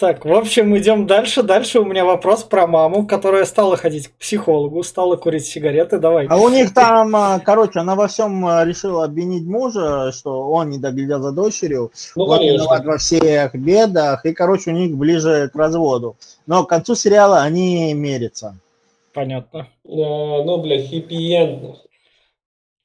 [0.00, 1.42] Так, в общем, идем дальше.
[1.42, 5.98] Дальше у меня вопрос про маму, которая стала ходить к психологу, стала курить сигареты.
[5.98, 6.26] Давай.
[6.26, 10.70] А у них там, а, короче, она во всем а, решила обвинить мужа, что он
[10.70, 12.62] не доглядел за дочерью, Ну, он конечно.
[12.62, 16.16] виноват во всех бедах, и, короче, у них ближе к разводу.
[16.46, 18.56] Но к концу сериала они мерятся.
[19.12, 19.68] Понятно.
[19.84, 21.76] А, ну, блядь, хиппи-энд.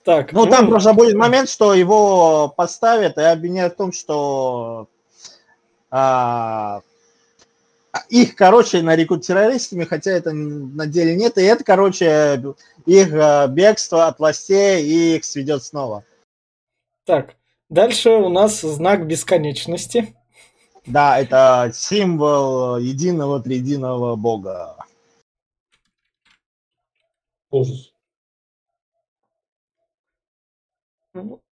[0.03, 4.89] Так, Ну, там просто будет момент, что его подставят и обвиняют в том, что
[5.89, 6.81] а,
[8.09, 11.37] их, короче, нарекут террористами, хотя это на деле нет.
[11.37, 16.03] И это, короче, их а, бегство от властей и их сведет снова.
[17.05, 17.35] Так,
[17.69, 20.15] дальше у нас знак бесконечности.
[20.85, 24.77] Да, это символ единого триединого бога.
[27.49, 27.93] Ужас.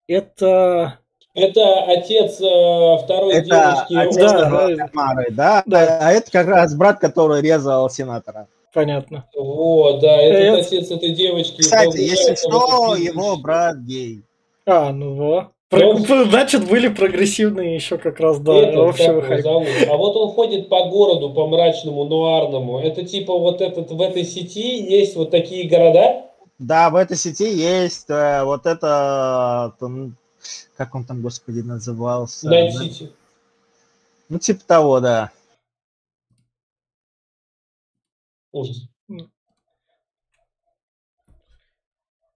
[0.08, 1.01] Это...
[1.34, 3.96] Это отец э, второй Это девочки.
[3.96, 4.88] отец Да, второй да.
[4.88, 5.64] Тамары, да?
[5.66, 6.00] Да.
[6.02, 8.48] А это как раз брат, который резал сенатора.
[8.74, 9.26] Понятно.
[9.36, 11.62] Вот, да, этот Это- отец этой девочки.
[11.62, 14.24] Кстати, если что, его брат гей.
[14.66, 15.52] А, ну во.
[15.74, 19.42] Ну, Про- Значит, были прогрессивные еще как раз общего хайпа.
[19.42, 19.68] зовут?
[19.90, 22.80] А вот он ходит по городу, по мрачному, нуарному.
[22.80, 26.24] Это типа вот этот, в этой сети есть вот такие города?
[26.60, 29.74] Да, в этой сети есть э, вот это...
[29.80, 30.18] там,
[30.78, 32.48] как он там, господи, назывался?
[32.50, 33.12] Найт Сити.
[34.30, 35.32] Ну, типа того, да.
[38.52, 38.88] Ужас.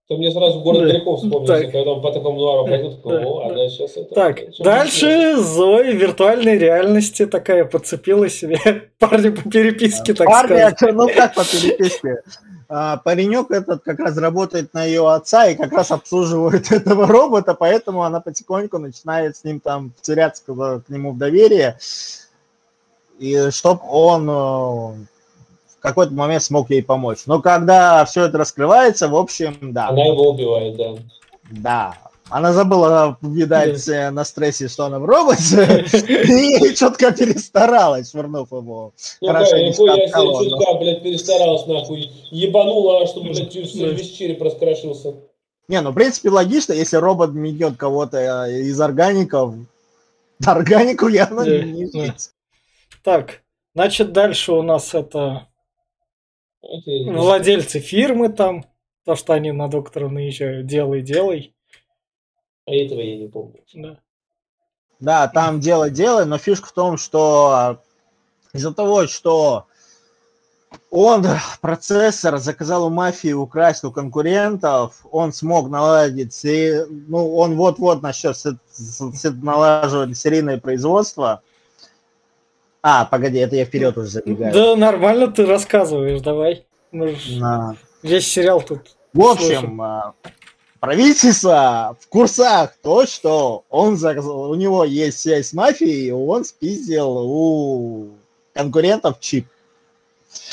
[0.08, 0.90] То мне сразу город Да.
[0.90, 1.72] грехов вспомнился, Так.
[1.72, 3.56] когда он по такому нуару такой, Да, а да.
[3.56, 4.14] да, сейчас это...
[4.14, 8.58] Так, чем дальше Зои в виртуальной реальности такая подцепила себе
[9.00, 10.80] парня по переписке, так Парня, сказать.
[10.80, 12.22] чё, ну как по переписке?
[12.68, 17.54] А, паренек этот как раз работает на ее отца и как раз обслуживает этого робота,
[17.54, 21.78] поэтому она потихоньку начинает с ним там теряться к, нему в доверие,
[23.20, 27.20] и чтоб он э, в какой-то момент смог ей помочь.
[27.28, 30.96] Но когда все это раскрывается, в общем, да, Она его убивает, да.
[31.52, 31.98] да.
[32.30, 38.94] Она забыла, видать, э, на стрессе, что она в роботе, и четко перестаралась, швырнув его.
[39.22, 42.12] Ну Хорошо, не скакала, чутка, блядь, перестаралась нахуй.
[42.32, 45.16] Ебанула, чтобы, блядь, весь череп раскрошился.
[45.68, 49.56] Не, ну, в принципе, логично, если робот метет кого-то э, из органиков,
[50.46, 52.32] органику явно Да, не жить.
[53.04, 53.42] Так,
[53.74, 55.48] значит, дальше у нас это
[56.86, 58.66] я владельцы фирмы там,
[59.06, 61.55] то, что они на доктора наезжают, делай, делай.
[62.66, 63.60] А этого я не помню.
[63.74, 63.98] Да.
[65.00, 67.82] Да, там дело делай, но фишка в том, что
[68.54, 69.66] из-за того, что
[70.90, 71.26] он
[71.62, 76.42] процессор заказал у мафии украсть у конкурентов, он смог наладить,
[77.08, 78.38] ну, он вот-вот начнет
[79.44, 81.42] налаживать серийное производство.
[82.82, 84.54] А, погоди, это я вперед уже забегаю.
[84.54, 86.66] Да, нормально ты рассказываешь, давай.
[86.92, 88.96] Мы На- Весь сериал тут.
[89.12, 90.14] В общем, а,
[90.80, 96.46] правительство в курсах то, что он заказал- у него есть связь с мафией, и он
[96.46, 98.10] спиздил у
[98.54, 99.48] конкурентов чип.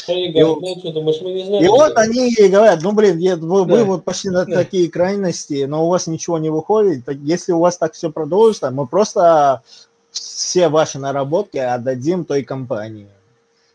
[0.08, 1.62] И вот- ну что, думаешь, знаем?
[1.62, 3.84] И что вот это?» они ей говорят, ну блин, е- вы, вы Да.
[3.84, 4.54] вот пошли на Да.
[4.56, 7.02] такие крайности, но у вас ничего не выходит.
[7.22, 9.62] Если у вас так все продолжится, мы просто
[10.10, 13.08] все ваши наработки отдадим той компании.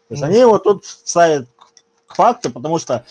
[0.07, 1.45] То есть они вот тут ставят
[2.07, 3.03] к факту, потому что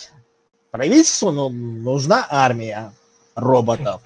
[0.71, 2.93] правительству ну, нужна армия
[3.37, 4.01] роботов.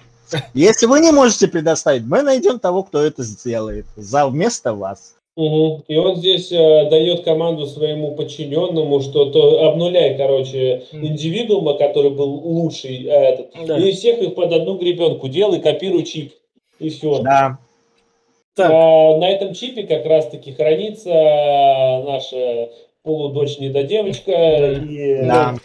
[0.53, 5.15] Если вы не можете предоставить, мы найдем того, кто это сделает за вместо вас.
[5.37, 5.83] Мгм.
[5.87, 11.07] И он здесь э, дает команду своему подчиненному, что то обнуляй, короче, Мгм.
[11.07, 13.77] индивидуума, который был лучший, э, этот, Да.
[13.77, 16.33] и всех их под одну гребенку делай, копируй чип.
[16.79, 17.19] И все.
[17.19, 17.57] Да.
[18.55, 21.09] Так, на этом чипе как раз-таки хранится
[22.05, 22.69] наша
[23.03, 24.73] полудочь недодевочка.
[24.73, 25.55] И, Да.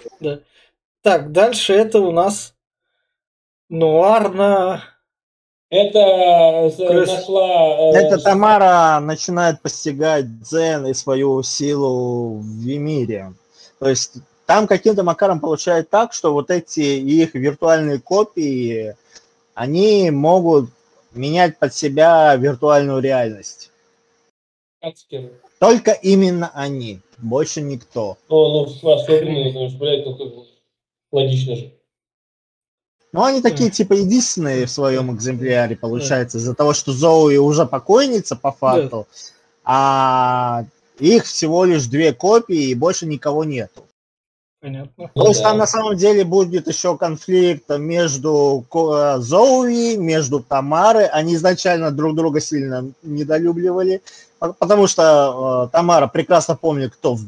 [1.03, 2.55] так, дальше это у нас
[3.69, 4.83] нуарно.
[5.69, 7.09] Это э, Крыс.
[7.09, 7.93] нашла...
[7.93, 13.33] э, Это Тамара начинает постигать дзен и свою силу в мире.
[13.81, 18.95] То есть там каким-то макаром получается так, что вот эти их виртуальные копии,
[19.55, 20.71] они могут
[21.13, 23.73] менять под себя виртуальную реальность.
[25.59, 28.19] Только именно они, больше никто.
[28.29, 30.33] Ну, ну, особенно, блядь, ну как
[31.11, 31.73] логично же.
[33.17, 38.37] Но они такие, типа, единственные в своем экземпляре, получается, из-за того, что Зоуи уже покойница
[38.37, 39.07] по факту,
[39.65, 40.65] а
[40.99, 43.85] их всего лишь две копии и больше никого нету.
[44.61, 45.11] Понятно.
[45.15, 51.07] Ну То есть там на самом деле будет еще конфликт между э, Зоуи, между Тамарой.
[51.07, 54.03] Они изначально друг друга сильно недолюбливали,
[54.39, 57.19] по- потому что э, Тамара прекрасно помнит, кто,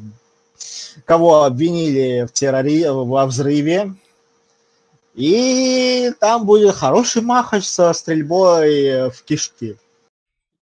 [1.05, 2.87] кого обвинили в террори...
[2.89, 3.95] во взрыве.
[5.19, 9.77] И там будет хороший махач со стрельбой э, в кишки.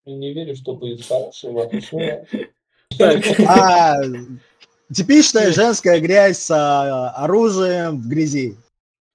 [0.06, 2.26] Я не верю, что будет почему?
[2.97, 3.95] Так, А,
[4.93, 8.56] типичная женская грязь с а, оружием в грязи.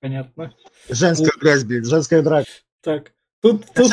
[0.00, 0.52] понятно.
[0.90, 2.50] Женская грязь, блин, женская драка.
[2.82, 3.92] Так, тут, тут.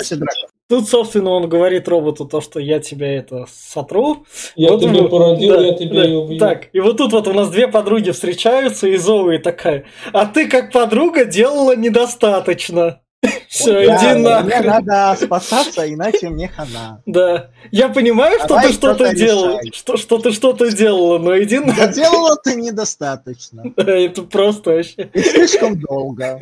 [0.69, 4.25] Тут, собственно, он говорит роботу то, что я тебя это сотру.
[4.55, 6.05] Я Вот тебя породил, да, я тебя да.
[6.09, 6.39] и убью.
[6.39, 10.47] Так, и вот тут вот у нас две подруги встречаются, и Зоуи такая, а ты
[10.47, 13.01] как подруга делала недостаточно.
[13.49, 14.85] Все, Да, иди Да, мне нахрен.
[14.85, 17.01] надо спасаться, иначе мне хана.
[17.05, 17.49] Да.
[17.71, 19.71] Я понимаю, что Давай ты что-то делала, решай.
[19.73, 21.73] что, что ты что-то делала, но иди на...
[21.75, 23.63] Доделала ты недостаточно.
[23.75, 25.09] Это просто вообще.
[25.13, 26.39] И слишком долго.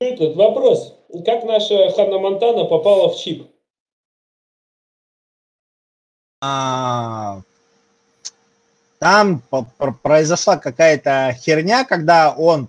[0.00, 0.97] Этот вопрос.
[1.24, 3.46] Как наша Ханна Монтана попала в чип?
[6.40, 7.40] А,
[8.98, 9.42] там
[10.02, 12.68] произошла какая-то херня, когда он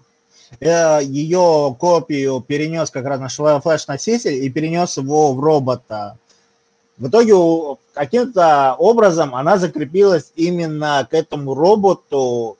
[0.60, 6.18] э, ее копию перенес как раз на флеш-носитель и перенес его в робота.
[6.98, 12.58] В итоге каким-то образом она закрепилась именно к этому роботу,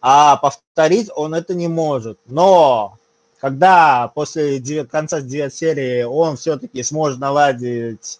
[0.00, 2.18] а повторить он это не может.
[2.26, 2.98] Но
[3.44, 8.18] когда после конца 9 серии он все-таки сможет наладить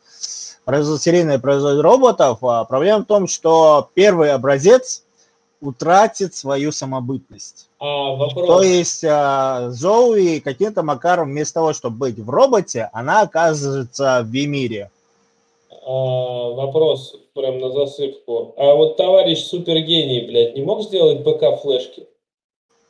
[0.67, 5.03] серийное производство роботов, а проблема в том, что первый образец
[5.63, 7.71] утратит свою самобытность.
[7.79, 8.47] А, вопрос.
[8.47, 14.27] То есть а, Зоуи каким-то макаром вместо того, чтобы быть в роботе, она оказывается в
[14.27, 14.91] Вимире.
[15.87, 18.53] А, вопрос прям на засыпку.
[18.59, 22.09] А вот товарищ супергений, блядь, не мог сделать БК-флешки?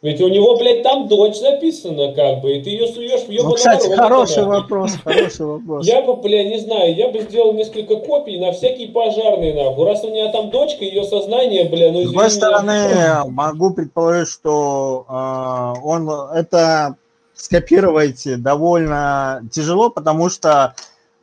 [0.05, 3.49] Ведь у него, блядь, там дочь записана, как бы, и ты ее суешь в ебаного
[3.49, 5.87] Ну, кстати, хороший вопрос, хороший вопрос.
[5.87, 9.87] Я бы, бля, не знаю, я бы сделал несколько копий на всякий пожарный, нахуй.
[9.87, 15.07] Раз у меня там дочка, ее сознание, бля, ну С другой стороны, могу предположить, что
[15.09, 16.97] э, он это
[17.35, 20.75] скопировать довольно тяжело, потому что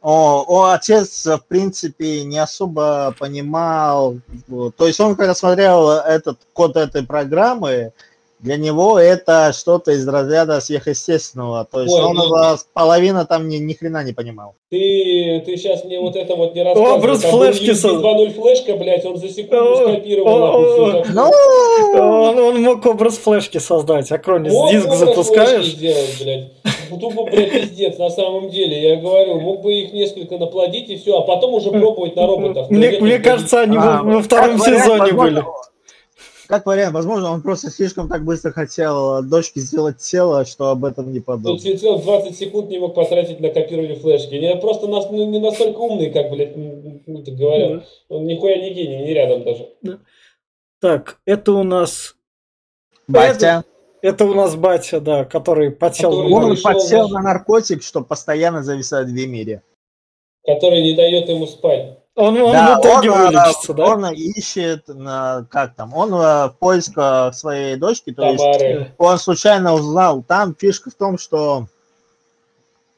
[0.01, 4.15] о, о, отец, в принципе, не особо понимал.
[4.75, 7.93] То есть он, когда смотрел этот код этой программы,
[8.41, 11.65] для него это что-то из разряда сверхъестественного.
[11.71, 12.57] То есть Ой, он ну...
[12.73, 14.55] половина там ни, ни хрена не понимал.
[14.71, 16.97] Ты, ты сейчас мне вот это вот не рассказывай.
[16.97, 18.25] Образ флешки создал.
[18.25, 21.05] 2.0 флешка, блядь, он за секунду скопировал.
[21.13, 21.31] Ну,
[21.93, 24.11] он, он мог образ флешки создать.
[24.11, 25.65] Акронис диск запускаешь.
[25.65, 26.51] сделать, блядь.
[26.89, 28.81] Тупо, блядь, пиздец, на самом деле.
[28.81, 32.69] Я говорю, мог бы их несколько наплодить и все, а потом уже пробовать на роботах.
[32.69, 35.43] Мне, мне кажется, они а, во втором сезоне были
[36.52, 41.14] как вариант, возможно, он просто слишком так быстро хотел дочке сделать тело, что об этом
[41.14, 41.56] не подумал.
[41.56, 44.36] Тут сидел 20 секунд не мог потратить на копирование флешки.
[44.36, 47.88] Я просто нас, ну, не настолько умный, как, блядь, говорят.
[48.10, 49.70] Он нихуя не гений, не рядом даже.
[50.82, 52.18] Так, это у нас...
[53.08, 53.64] Батя.
[54.02, 56.12] Это, это у нас батя, да, который подсел.
[56.12, 59.64] Который он подсел на наркотик, что постоянно зависает в мире.
[60.45, 62.01] Который не дает ему спать.
[62.16, 63.86] Он, он да, в итоге он, а, вылечится, да?
[63.86, 64.86] Он ищет,
[65.49, 68.66] как там, он а, в поисках своей дочки, то Тамары.
[68.66, 71.68] есть он случайно узнал, там фишка в том, что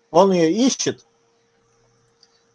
[0.10, 1.06] он ее ищет,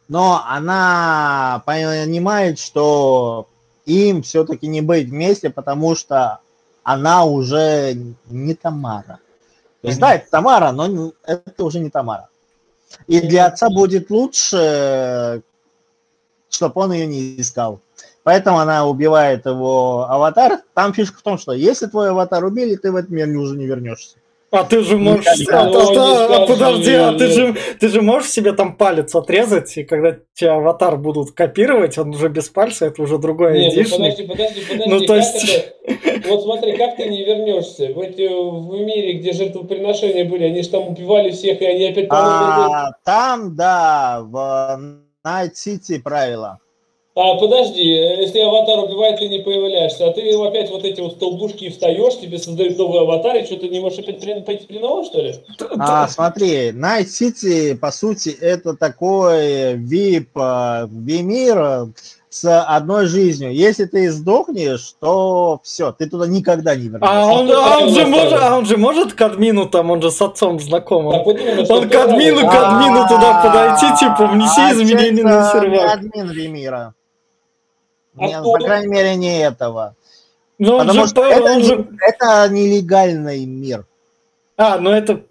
[0.09, 3.47] но она понимает, что
[3.85, 6.41] им все-таки не быть вместе, потому что
[6.83, 7.95] она уже
[8.27, 9.21] не Тамара.
[9.83, 12.29] То есть, да, это Тамара, но это уже не Тамара.
[13.07, 15.43] И для отца будет лучше,
[16.49, 17.81] чтобы он ее не искал.
[18.23, 20.61] Поэтому она убивает его аватар.
[20.75, 23.67] Там фишка в том, что если твой аватар убили, ты в этот мир уже не
[23.67, 24.17] вернешься.
[24.51, 25.27] А ты же можешь...
[25.53, 29.85] А, а, а, подожди, а ты же, ты же можешь себе там палец отрезать, и
[29.85, 34.27] когда тебя аватар будут копировать, он уже без пальца, это уже другой Нет, ну подожди,
[34.27, 34.91] подожди, подожди.
[34.91, 35.75] Ну, то есть...
[35.85, 36.29] Это...
[36.29, 37.93] Вот смотри, как ты не вернешься?
[37.93, 42.07] В, эти, в мире, где жертвоприношения были, они же там убивали всех, и они опять...
[42.09, 46.59] А, там, да, в Night City правила.
[47.15, 51.69] А, подожди, если аватар убивает, ты не появляешься, а ты опять вот эти вот столбушки
[51.69, 55.21] встаешь, тебе создают новый аватар, и что, ты не можешь опять пойти при новом, что
[55.21, 55.35] ли?
[55.81, 60.29] А, смотри, Night City, по сути, это такой VIP,
[60.87, 61.89] V-мир
[62.31, 63.55] с одной жизнью.
[63.55, 67.09] Если ты сдохнешь, то все, ты туда никогда не вернешься.
[67.09, 70.11] А он, а он, же, может, а он же может к админу там, он же
[70.11, 71.07] с отцом знаком.
[71.07, 75.95] Именно, он к админу, к админу туда подойти, типа, внеси а изменения на сервак.
[75.95, 76.95] админ Вимира.
[78.19, 79.95] А по крайней мере, не этого.
[80.59, 81.89] Но Потому что это, же...
[82.01, 83.87] это нелегальный мир.
[84.61, 85.23] А, ну это...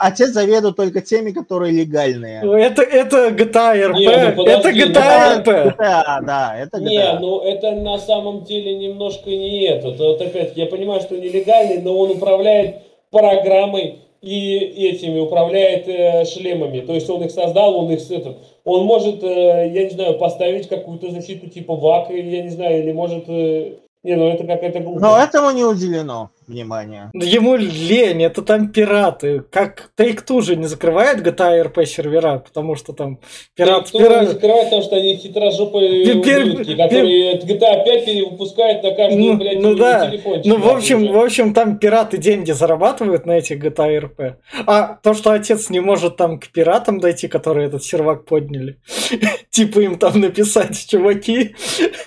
[0.00, 2.42] Отец заведует только теми, которые легальные.
[2.42, 3.94] Это, это GTA RP.
[3.94, 5.76] Не, ну это GTA RP.
[5.76, 6.88] GTA, да, это GTA.
[6.88, 9.88] Не, ну это на самом деле немножко не это.
[9.88, 12.76] Вот опять, я понимаю, что нелегальный, но он управляет
[13.10, 16.80] программой и этими, управляет э, шлемами.
[16.80, 18.08] То есть он их создал, он их...
[18.08, 22.84] Это, он может, э, я не знаю, поставить какую-то защиту типа ВАК, я не знаю,
[22.84, 23.24] или может...
[23.26, 23.72] Э,
[24.04, 25.02] не, ну это какая-то глупость.
[25.02, 27.10] Но этому не уделено внимания.
[27.14, 29.42] Ему лень, это там пираты.
[29.50, 33.20] Как Take-Two же не закрывает GTA RP сервера, потому что там
[33.54, 33.88] пират...
[33.88, 34.22] Take-Two пират...
[34.22, 36.42] не закрывает, потому что они хитрожопые Пер...
[36.42, 40.10] ублюдки, которые GTA 5 перевыпускают на каждом, ну, блядь, ну, да.
[40.10, 40.46] телефончик.
[40.46, 41.12] Ну, в общем, уже.
[41.12, 44.34] в общем, там пираты деньги зарабатывают на этих GTA RP.
[44.66, 48.78] А то, что отец не может там к пиратам дойти, которые этот сервак подняли,
[49.50, 51.54] типа им там написать, чуваки,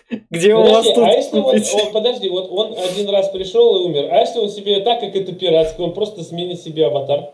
[0.30, 1.06] где у вас тут...
[1.06, 4.82] А если вот, подожди, вот он один раз пришел и умер, а если он себе
[4.82, 7.32] так, как это пиратский, он просто сменит себе аватар?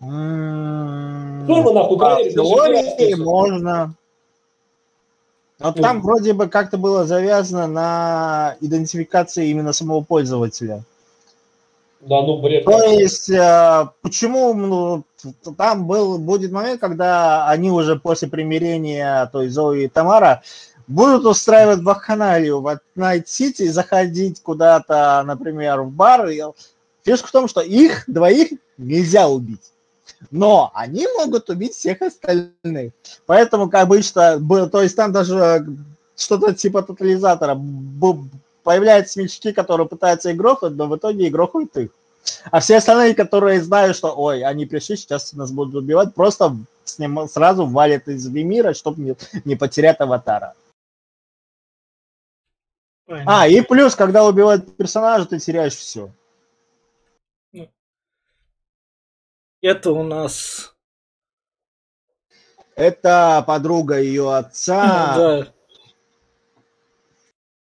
[0.00, 3.94] М, Ну его нахуй проверить, теории можно.
[5.58, 10.84] Но там вроде бы как-то было завязано на идентификации именно самого пользователя.
[12.00, 12.64] Да, ну бред.
[12.64, 15.04] То есть, э, почему ну,
[15.56, 20.42] там был, будет момент, когда они уже после примирения, то есть Зои и Тамара,
[20.88, 26.28] будут устраивать баханалию в Найт-Сити, заходить куда-то, например, в бар.
[26.28, 26.42] И
[27.04, 29.72] Фишка в том, что их двоих нельзя убить.
[30.30, 32.92] Но они могут убить всех остальных.
[33.26, 35.64] Поэтому, как обычно, то есть там даже
[36.16, 37.58] что-то типа тотализатора.
[38.64, 41.90] Появляются смельчаки, которые пытаются их но в итоге и грохают их.
[42.50, 46.98] А все остальные, которые знают, что, ой, они пришли, сейчас нас будут убивать, просто с
[46.98, 50.54] ним сразу валят из мира, чтобы не, не потерять аватара.
[53.08, 53.42] Понятно.
[53.42, 56.10] А, и плюс, когда убивают персонажа, ты теряешь все.
[59.62, 60.74] Это у нас...
[62.76, 65.14] Это подруга ее отца.
[65.16, 65.46] Да.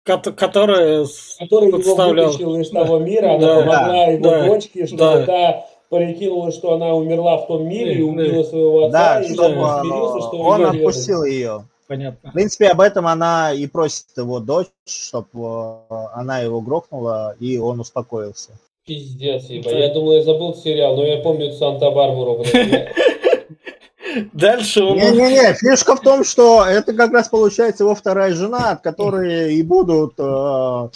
[0.05, 1.07] Кото- Которая...
[1.38, 2.26] который его подставлял.
[2.26, 5.26] вытащил из того мира, она Да, помогла его да, дочке, чтобы да.
[5.26, 9.32] та прикинула, что она умерла в том мире и Да, убила своего отца, Да, и
[9.34, 11.68] чтобы он смирился, что он отпустил ее.
[11.89, 12.30] Понятно.
[12.30, 15.80] В принципе, об этом она и просит его дочь, чтобы
[16.12, 18.59] она его грохнула, и он успокоился.
[18.84, 19.47] Пиздец.
[19.64, 19.70] Да.
[19.70, 22.45] Я думал, я забыл сериал, но я помню Санта-Барбару.
[24.32, 25.11] Дальше у нас...
[25.11, 29.62] Не-не-не, фишка в том, что это как раз получается его вторая жена, от которой и
[29.62, 30.89] будут э,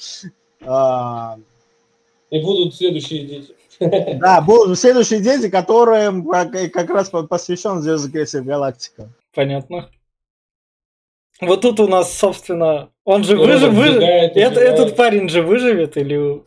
[0.61, 1.37] э,
[2.31, 3.55] И будут следующие дети.
[4.21, 9.09] да, будут следующие дети, которым как, раз по- посвящен Звездный крейсер Галактика.
[9.35, 9.89] Понятно.
[11.41, 16.43] Вот тут у нас, собственно, он же Робот выжив, Это, этот парень же выживет или...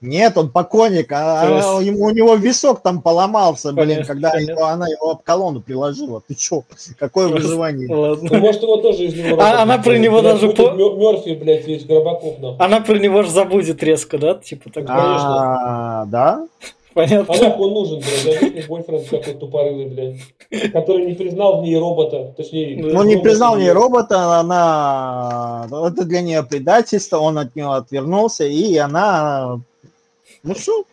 [0.00, 4.30] Нет, он покойник, а, а есть- ему, у него висок там поломался, блин, Понятно, когда
[4.32, 4.50] понятно.
[4.50, 6.20] его- она его об колонну приложила.
[6.26, 6.64] Ты чё?
[6.98, 7.86] Какое Просто- выживание?
[7.88, 8.38] Ну, Ладно.
[8.40, 11.68] может, его тоже из него А она про него Блядь, даже по- Мё- Мёрфи, блядь,
[11.68, 12.56] весь Гробокоп, нахуй.
[12.66, 14.34] Она про него же забудет резко, да?
[14.34, 14.84] Типа так.
[14.88, 16.48] А, да?
[16.92, 17.34] А Понятно.
[17.40, 22.34] нахуй он нужен, блядь, завидный бойфренд какой тупорылый, блядь, который не признал в ней робота,
[22.36, 22.76] точнее...
[22.82, 25.66] Ну, Ну, не признал в ней робота, она...
[25.70, 29.60] Это для нее предательство, он от нее отвернулся, и она...
[30.42, 30.84] Ну что?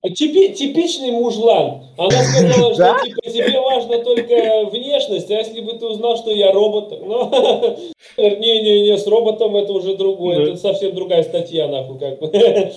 [0.00, 1.82] А типи- типичный мужлан.
[1.96, 2.98] Она сказала, что Да?
[3.04, 7.30] типа тебе важна только внешность, а если бы ты узнал, что я робот, ну,
[8.16, 10.42] не-не-не, с роботом это уже другое, Да.
[10.52, 12.26] это совсем другая статья, нахуй, как бы.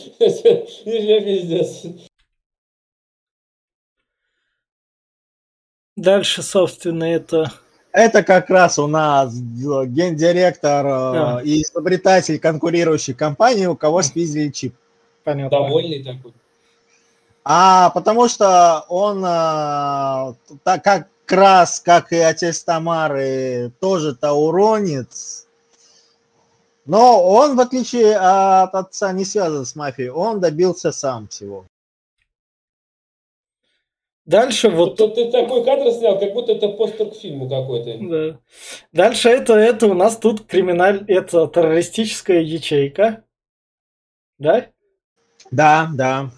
[0.85, 1.83] Я пиздец.
[5.95, 7.51] Дальше, собственно, это...
[7.93, 11.41] Это как раз у нас гендиректор э, А.
[11.43, 14.75] и изобретатель конкурирующей компании, у кого спиздили чип.
[15.25, 15.59] Понятно.
[15.59, 16.33] Довольный такой.
[17.43, 20.33] А потому что он, э,
[20.63, 25.47] так как раз, как и отец Тамары, тоже тауронец,
[26.85, 31.65] но он, в отличие от отца, не связан с мафией, он добился сам всего.
[34.25, 34.99] Дальше вот...
[34.99, 37.97] Вот ты такой кадр снял, как будто это постер к фильму какой-то.
[37.99, 38.39] Да.
[38.93, 41.03] Дальше это, это у нас тут криминаль...
[41.07, 43.23] Это террористическая ячейка.
[44.37, 44.67] Да?
[45.49, 46.29] Да, да.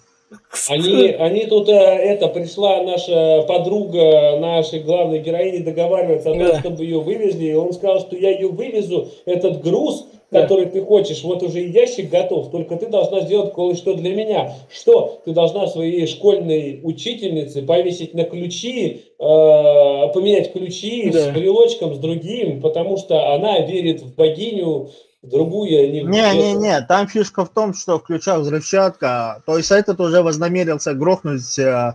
[0.68, 6.60] Они, они тут, э, это, пришла наша подруга нашей главной героини договариваться о том, Да.
[6.60, 10.06] чтобы ее вывезли, и он сказал, что я ее вывезу, этот груз.
[10.34, 14.52] Который ты хочешь, вот уже и ящик готов, только ты должна сделать кое-что для меня.
[14.68, 15.20] Что?
[15.24, 21.20] Ты должна своей школьной учительнице повесить на ключи, э, поменять ключи Да.
[21.20, 24.90] с брелочком, с другим, потому что она верит в богиню,
[25.22, 26.12] в другую, а не в эту.
[26.12, 31.92] Не-не-не, там фишка в том, что включал взрывчатка, то есть этот уже вознамерился грохнуть э,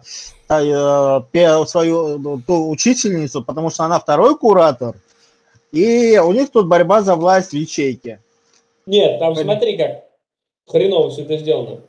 [0.48, 4.96] э, свою ну, ту учительницу, потому что она второй куратор,
[5.74, 8.22] и у них тут борьба за власть в ячейке.
[8.90, 9.54] Нет, там Понятно.
[9.54, 10.06] смотри как
[10.68, 11.82] хреново все это сделано.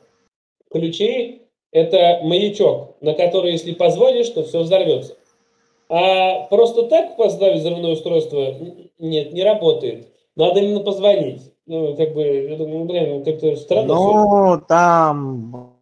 [0.69, 1.41] Ключи–
[1.71, 5.15] это маячок, на который, если позвонишь, то все взорвется.
[5.89, 8.55] А просто так поставить взрывное устройство
[8.99, 10.07] нет, не работает.
[10.35, 11.41] Надо именно позвонить.
[11.65, 13.87] Ну, как бы, я думаю, ну, блин, ну, как-то странно.
[13.95, 15.75] Ну, там...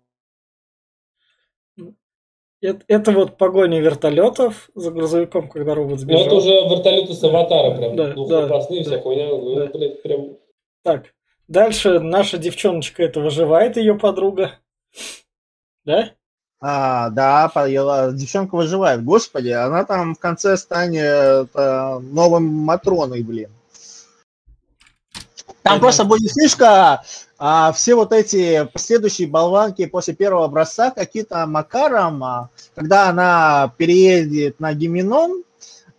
[2.61, 6.25] Это, это вот погоня вертолетов за грузовиком, когда робот Ну, сбежал.
[6.25, 8.89] это уже вертолеты с аватара, прям, Да, ну, да, запасные, да.
[8.89, 9.27] вся хуйня.
[9.29, 9.65] Ну, Да.
[9.67, 10.38] блядь, прям...
[10.89, 11.13] Так,
[11.47, 14.53] дальше наша девчоночка это выживает, ее подруга.
[15.85, 16.13] Да?
[16.59, 18.11] А, да, поела.
[18.11, 19.03] девчонка выживает.
[19.03, 23.51] Господи, она там в конце станет э, новым Матроной, блин.
[25.13, 25.79] Там Понятно.
[25.79, 27.03] просто будет фишка,
[27.37, 34.59] а, все вот эти последующие болванки после первого образца какие-то макаром а, когда она переедет
[34.59, 35.43] на Гименон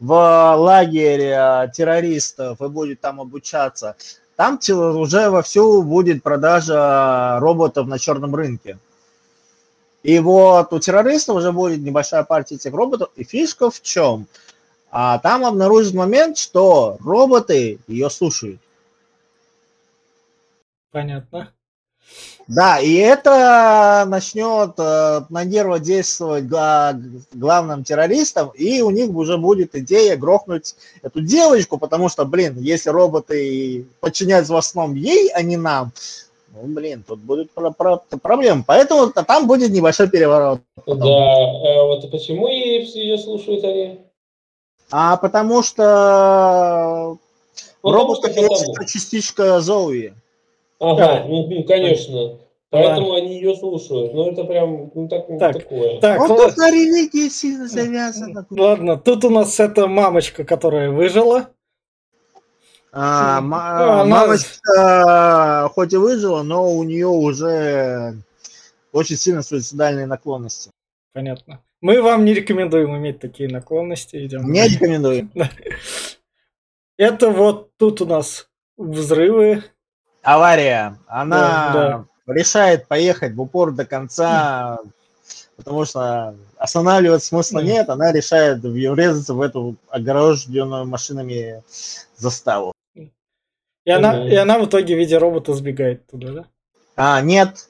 [0.01, 0.15] в
[0.57, 3.97] лагерь э, террористов и будет там обучаться,
[4.41, 8.79] там уже вовсю будет продажа роботов на черном рынке.
[10.03, 13.11] И вот у террористов уже будет небольшая партия этих роботов.
[13.17, 14.27] И фишка в чем?
[14.91, 18.63] А там обнаружит момент, что роботы ее слушают.
[20.91, 21.53] Понятно.
[22.51, 26.47] Да, и это начнет э, на нервы действовать
[27.33, 32.91] главным террористам, и у них уже будет идея грохнуть эту девочку, потому что, блин, если
[32.91, 35.93] роботы подчиняются в основном ей, а не нам,
[36.53, 38.65] ну, блин, тут будет про про проблема.
[38.67, 40.61] Поэтому там будет небольшой переворот.
[40.87, 44.01] Да, э, вот почему ее слушают они?
[44.91, 47.17] А потому что
[47.81, 50.15] потому роботов есть частичка Зоуи.
[50.81, 52.39] Ага, ну, ну конечно.
[52.71, 53.17] Поэтому да.
[53.17, 54.15] они ее слушают.
[54.15, 56.01] Ну, это прям ну, так, так, такое.
[56.01, 58.47] Так, ну, тут на религии сильно завязано.
[58.49, 61.51] Ладно, тут у нас эта мамочка, которая выжила.
[62.93, 64.05] А, ну, Она...
[64.05, 68.15] Мамочка хоть и выжила, но у нее уже
[68.93, 70.71] очень сильно суицидальные наклонности.
[71.13, 71.61] Понятно.
[71.81, 74.25] Мы вам не рекомендуем иметь такие наклонности.
[74.25, 74.51] Идем.
[74.51, 75.33] Не рекомендуем.
[76.97, 79.65] Это вот тут у нас взрывы.
[80.23, 80.99] Авария.
[81.07, 82.35] Она да, да.
[82.35, 84.79] решает поехать в упор до конца,
[85.57, 87.89] потому что останавливать смысла нет.
[87.89, 91.63] Она решает врезаться в эту огороженную машинами
[92.17, 92.73] заставу.
[93.85, 96.45] И она, и она в итоге в виде робота сбегает туда, да?
[96.97, 97.67] А, нет.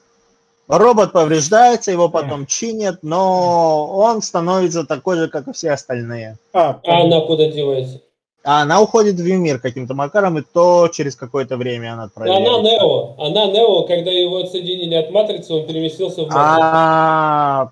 [0.67, 2.45] Робот повреждается, его потом а.
[2.45, 6.37] чинят, но он становится такой же, как и все остальные.
[6.53, 8.01] А, а она куда девается?
[8.43, 12.47] А она уходит в мир каким-то макаром, и то через какое-то время она отправляет.
[12.47, 13.15] Она Нео.
[13.19, 16.39] Она Нео, когда его отсоединили от матрицы, он переместился в матрицу.
[16.39, 17.71] А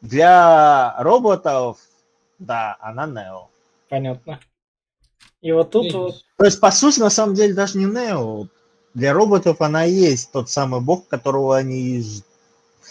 [0.00, 1.78] для роботов,
[2.38, 3.48] да, она Нео.
[3.88, 4.38] Понятно.
[5.40, 6.14] И вот тут вот...
[6.36, 8.46] То есть, по сути, на самом деле, даже не Нео.
[8.94, 12.02] Для роботов она и есть тот самый бог, которого они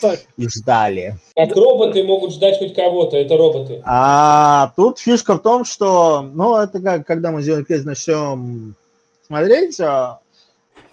[0.01, 0.19] так.
[0.37, 1.17] и ждали.
[1.35, 3.81] Как роботы могут ждать хоть кого-то, это роботы.
[3.85, 8.75] А тут фишка в том, что, ну, это как, когда мы Зеленый Крест начнем
[9.27, 10.19] смотреть, а,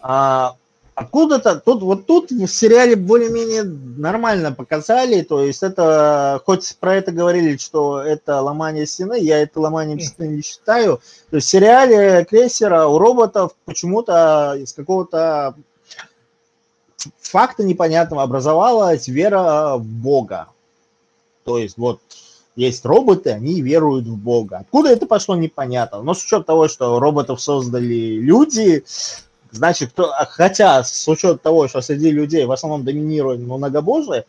[0.00, 0.56] а
[0.94, 7.12] откуда-то, тут вот тут в сериале более-менее нормально показали, то есть это, хоть про это
[7.12, 11.00] говорили, что это ломание стены, я это ломанием стены не считаю,
[11.30, 15.54] то есть в сериале крейсера у роботов почему-то из какого-то
[17.20, 20.48] факта непонятного образовалась вера в Бога.
[21.44, 22.00] То есть вот
[22.56, 24.58] есть роботы, они веруют в Бога.
[24.58, 26.02] Откуда это пошло, непонятно.
[26.02, 28.84] Но с учетом того, что роботов создали люди,
[29.54, 34.24] Значит, кто, хотя с учетом того, что среди людей в основном доминирует многобожие,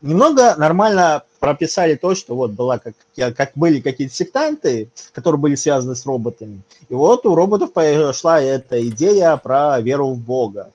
[0.00, 2.94] немного нормально прописали то, что вот была как,
[3.36, 6.62] как были какие-то сектанты, которые были связаны с роботами.
[6.88, 10.72] И вот у роботов пошла эта идея про веру в Бога.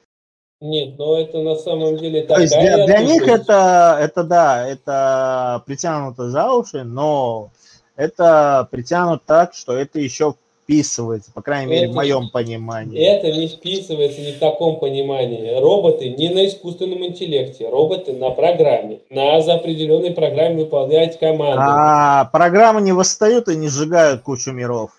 [0.60, 2.38] Нет, но это на самом деле такая...
[2.38, 7.52] То есть для, для них это, это да, это притянуто за уши, но
[7.96, 10.34] это притянуто так, что это еще
[10.64, 13.00] вписывается, по крайней мере, это, в моем понимании.
[13.00, 15.58] Это не вписывается ни в таком понимании.
[15.60, 19.00] Роботы не на искусственном интеллекте, роботы на программе.
[19.10, 21.62] На за определенной программе выполнять команды.
[21.62, 24.90] А программы не восстают и не сжигают кучу миров.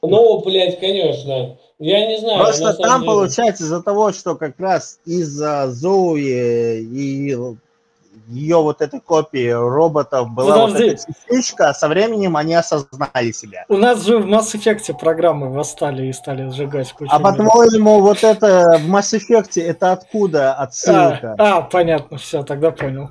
[0.00, 1.58] Ну, блядь, конечно.
[1.78, 2.40] Я не знаю.
[2.40, 3.12] Просто там деле...
[3.12, 7.36] получается из-за того, что как раз из-за Зоуи и
[8.28, 10.84] ее вот этой копии роботов была Подожди.
[10.84, 13.64] вот эта частичка, а со временем они осознали себя.
[13.68, 17.10] У нас же в Mass Effect программы восстали и стали сжигать кучу.
[17.12, 21.36] А по-твоему, вот это в Mass Effect это откуда отсылка?
[21.38, 23.10] А, а понятно, все, тогда понял.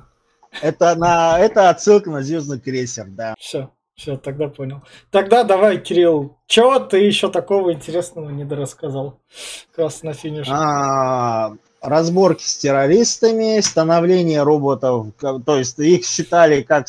[0.62, 3.34] Это на это отсылка на Звездный крейсер, да.
[3.38, 4.80] Все, все, тогда понял.
[5.10, 9.18] Тогда давай, Кирилл, чего ты еще такого интересного не дорассказал?
[9.72, 10.48] Как раз на финише.
[10.54, 16.86] А, разборки с террористами, становление роботов, то есть их считали как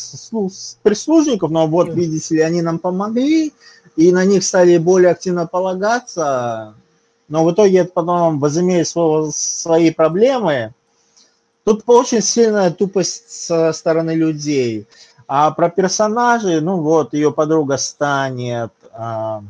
[0.83, 3.53] прислужников, но вот, видите ли, они нам помогли,
[3.95, 6.75] и на них стали более активно полагаться,
[7.27, 10.75] но в итоге это потом возымеет свои проблемы.
[11.63, 14.85] Тут очень сильная тупость со стороны людей.
[15.31, 18.71] А про персонажей, ну вот, ее подруга станет...
[18.91, 19.43] А,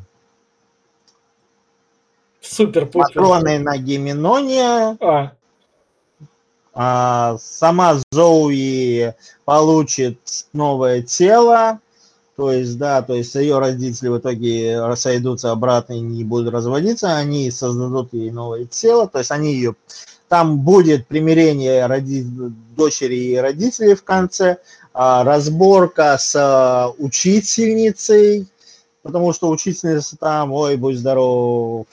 [2.41, 4.97] Супер Матроной на Гименоне.
[4.99, 5.31] А.
[6.73, 9.13] А, сама Зоуи
[9.45, 10.19] получит
[10.51, 11.79] новое тело.
[12.35, 17.15] То есть, да, то есть ее родители в итоге рассойдутся обратно и не будут разводиться,
[17.15, 19.75] они создадут ей новое тело, то есть они ее...
[20.27, 22.23] Там будет примирение роди...
[22.77, 24.57] дочери и родителей в конце,
[24.93, 28.47] разборка с а, учительницей,
[29.03, 31.85] потому что учительница там, ой, будь здоров.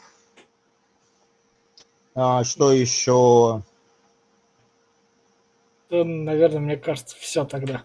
[2.14, 3.62] А, что еще?
[5.90, 7.84] Наверное, мне кажется, все тогда.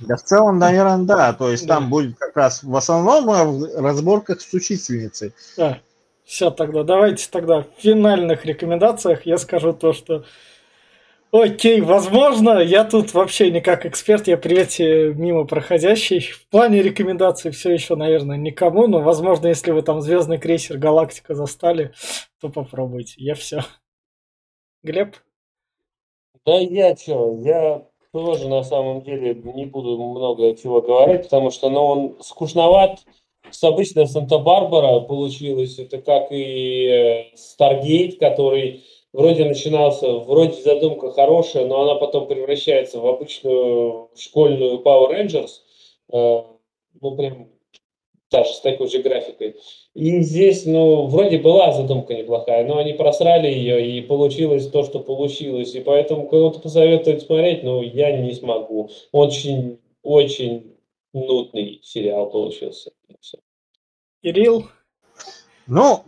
[0.00, 1.32] Да, в целом, наверное, да.
[1.32, 1.76] То есть да.
[1.76, 5.32] там будет как раз в основном в разборках с учительницей.
[5.56, 5.80] Да.
[6.24, 6.82] Все тогда.
[6.84, 10.24] Давайте тогда в финальных рекомендациях я скажу то, что
[11.30, 16.20] Окей, возможно, я тут вообще не как эксперт, я привет мимо проходящий.
[16.20, 21.34] В плане рекомендаций все еще, наверное, никому, но, возможно, если вы там Звездный крейсер Галактика
[21.34, 21.92] застали,
[22.40, 23.16] то попробуйте.
[23.18, 23.60] Я все.
[24.82, 25.16] Глеб?
[26.46, 31.68] Да я что, я тоже на самом деле не буду много чего говорить, потому что
[31.68, 33.00] ну, он скучноват.
[33.50, 35.78] С обычным Санта-Барбара получилось.
[35.78, 43.00] Это как и Старгейт, э, который вроде начинался, вроде задумка хорошая, но она потом превращается
[43.00, 45.50] в обычную школьную Power Rangers,
[46.12, 46.42] э,
[47.00, 47.48] ну прям
[48.30, 49.56] даже с такой же графикой.
[49.94, 55.00] И здесь, ну, вроде была задумка неплохая, но они просрали ее, и получилось то, что
[55.00, 55.74] получилось.
[55.74, 58.90] И поэтому кому-то посоветовать смотреть, ну, я не смогу.
[59.12, 60.76] Очень, очень
[61.12, 62.92] нудный сериал получился.
[64.22, 64.64] Кирилл?
[65.66, 66.02] Ну,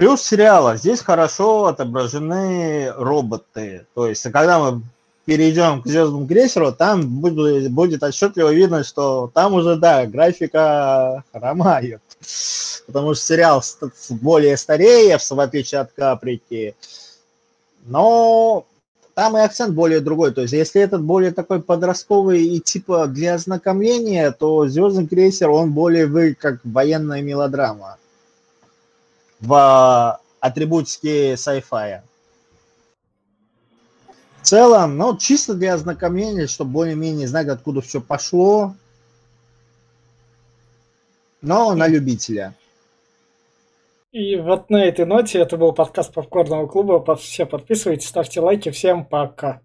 [0.00, 0.78] Плюс сериала.
[0.78, 3.84] Здесь хорошо отображены роботы.
[3.92, 4.82] То есть, когда мы
[5.26, 12.00] перейдем к звездному крейсеру, там будет, будет отчетливо видно, что там уже, да, графика хромает.
[12.86, 13.62] Потому что сериал
[14.08, 16.74] более старее, в отличие от Каприки.
[17.84, 18.64] Но
[19.12, 20.32] там и акцент более другой.
[20.32, 25.72] То есть, если этот более такой подростковый и типа для ознакомления, то Звездный крейсер, он
[25.72, 27.98] более вы как военная мелодрама
[29.40, 32.02] в атрибутике sci-fi.
[34.40, 38.74] В целом, ну, чисто для ознакомления, чтобы более-менее знать, откуда все пошло.
[41.42, 42.54] Но на любителя.
[44.12, 47.16] И вот на этой ноте это был подкаст Попкорного клуба.
[47.16, 48.70] Все подписывайтесь, ставьте лайки.
[48.70, 49.60] Всем пока.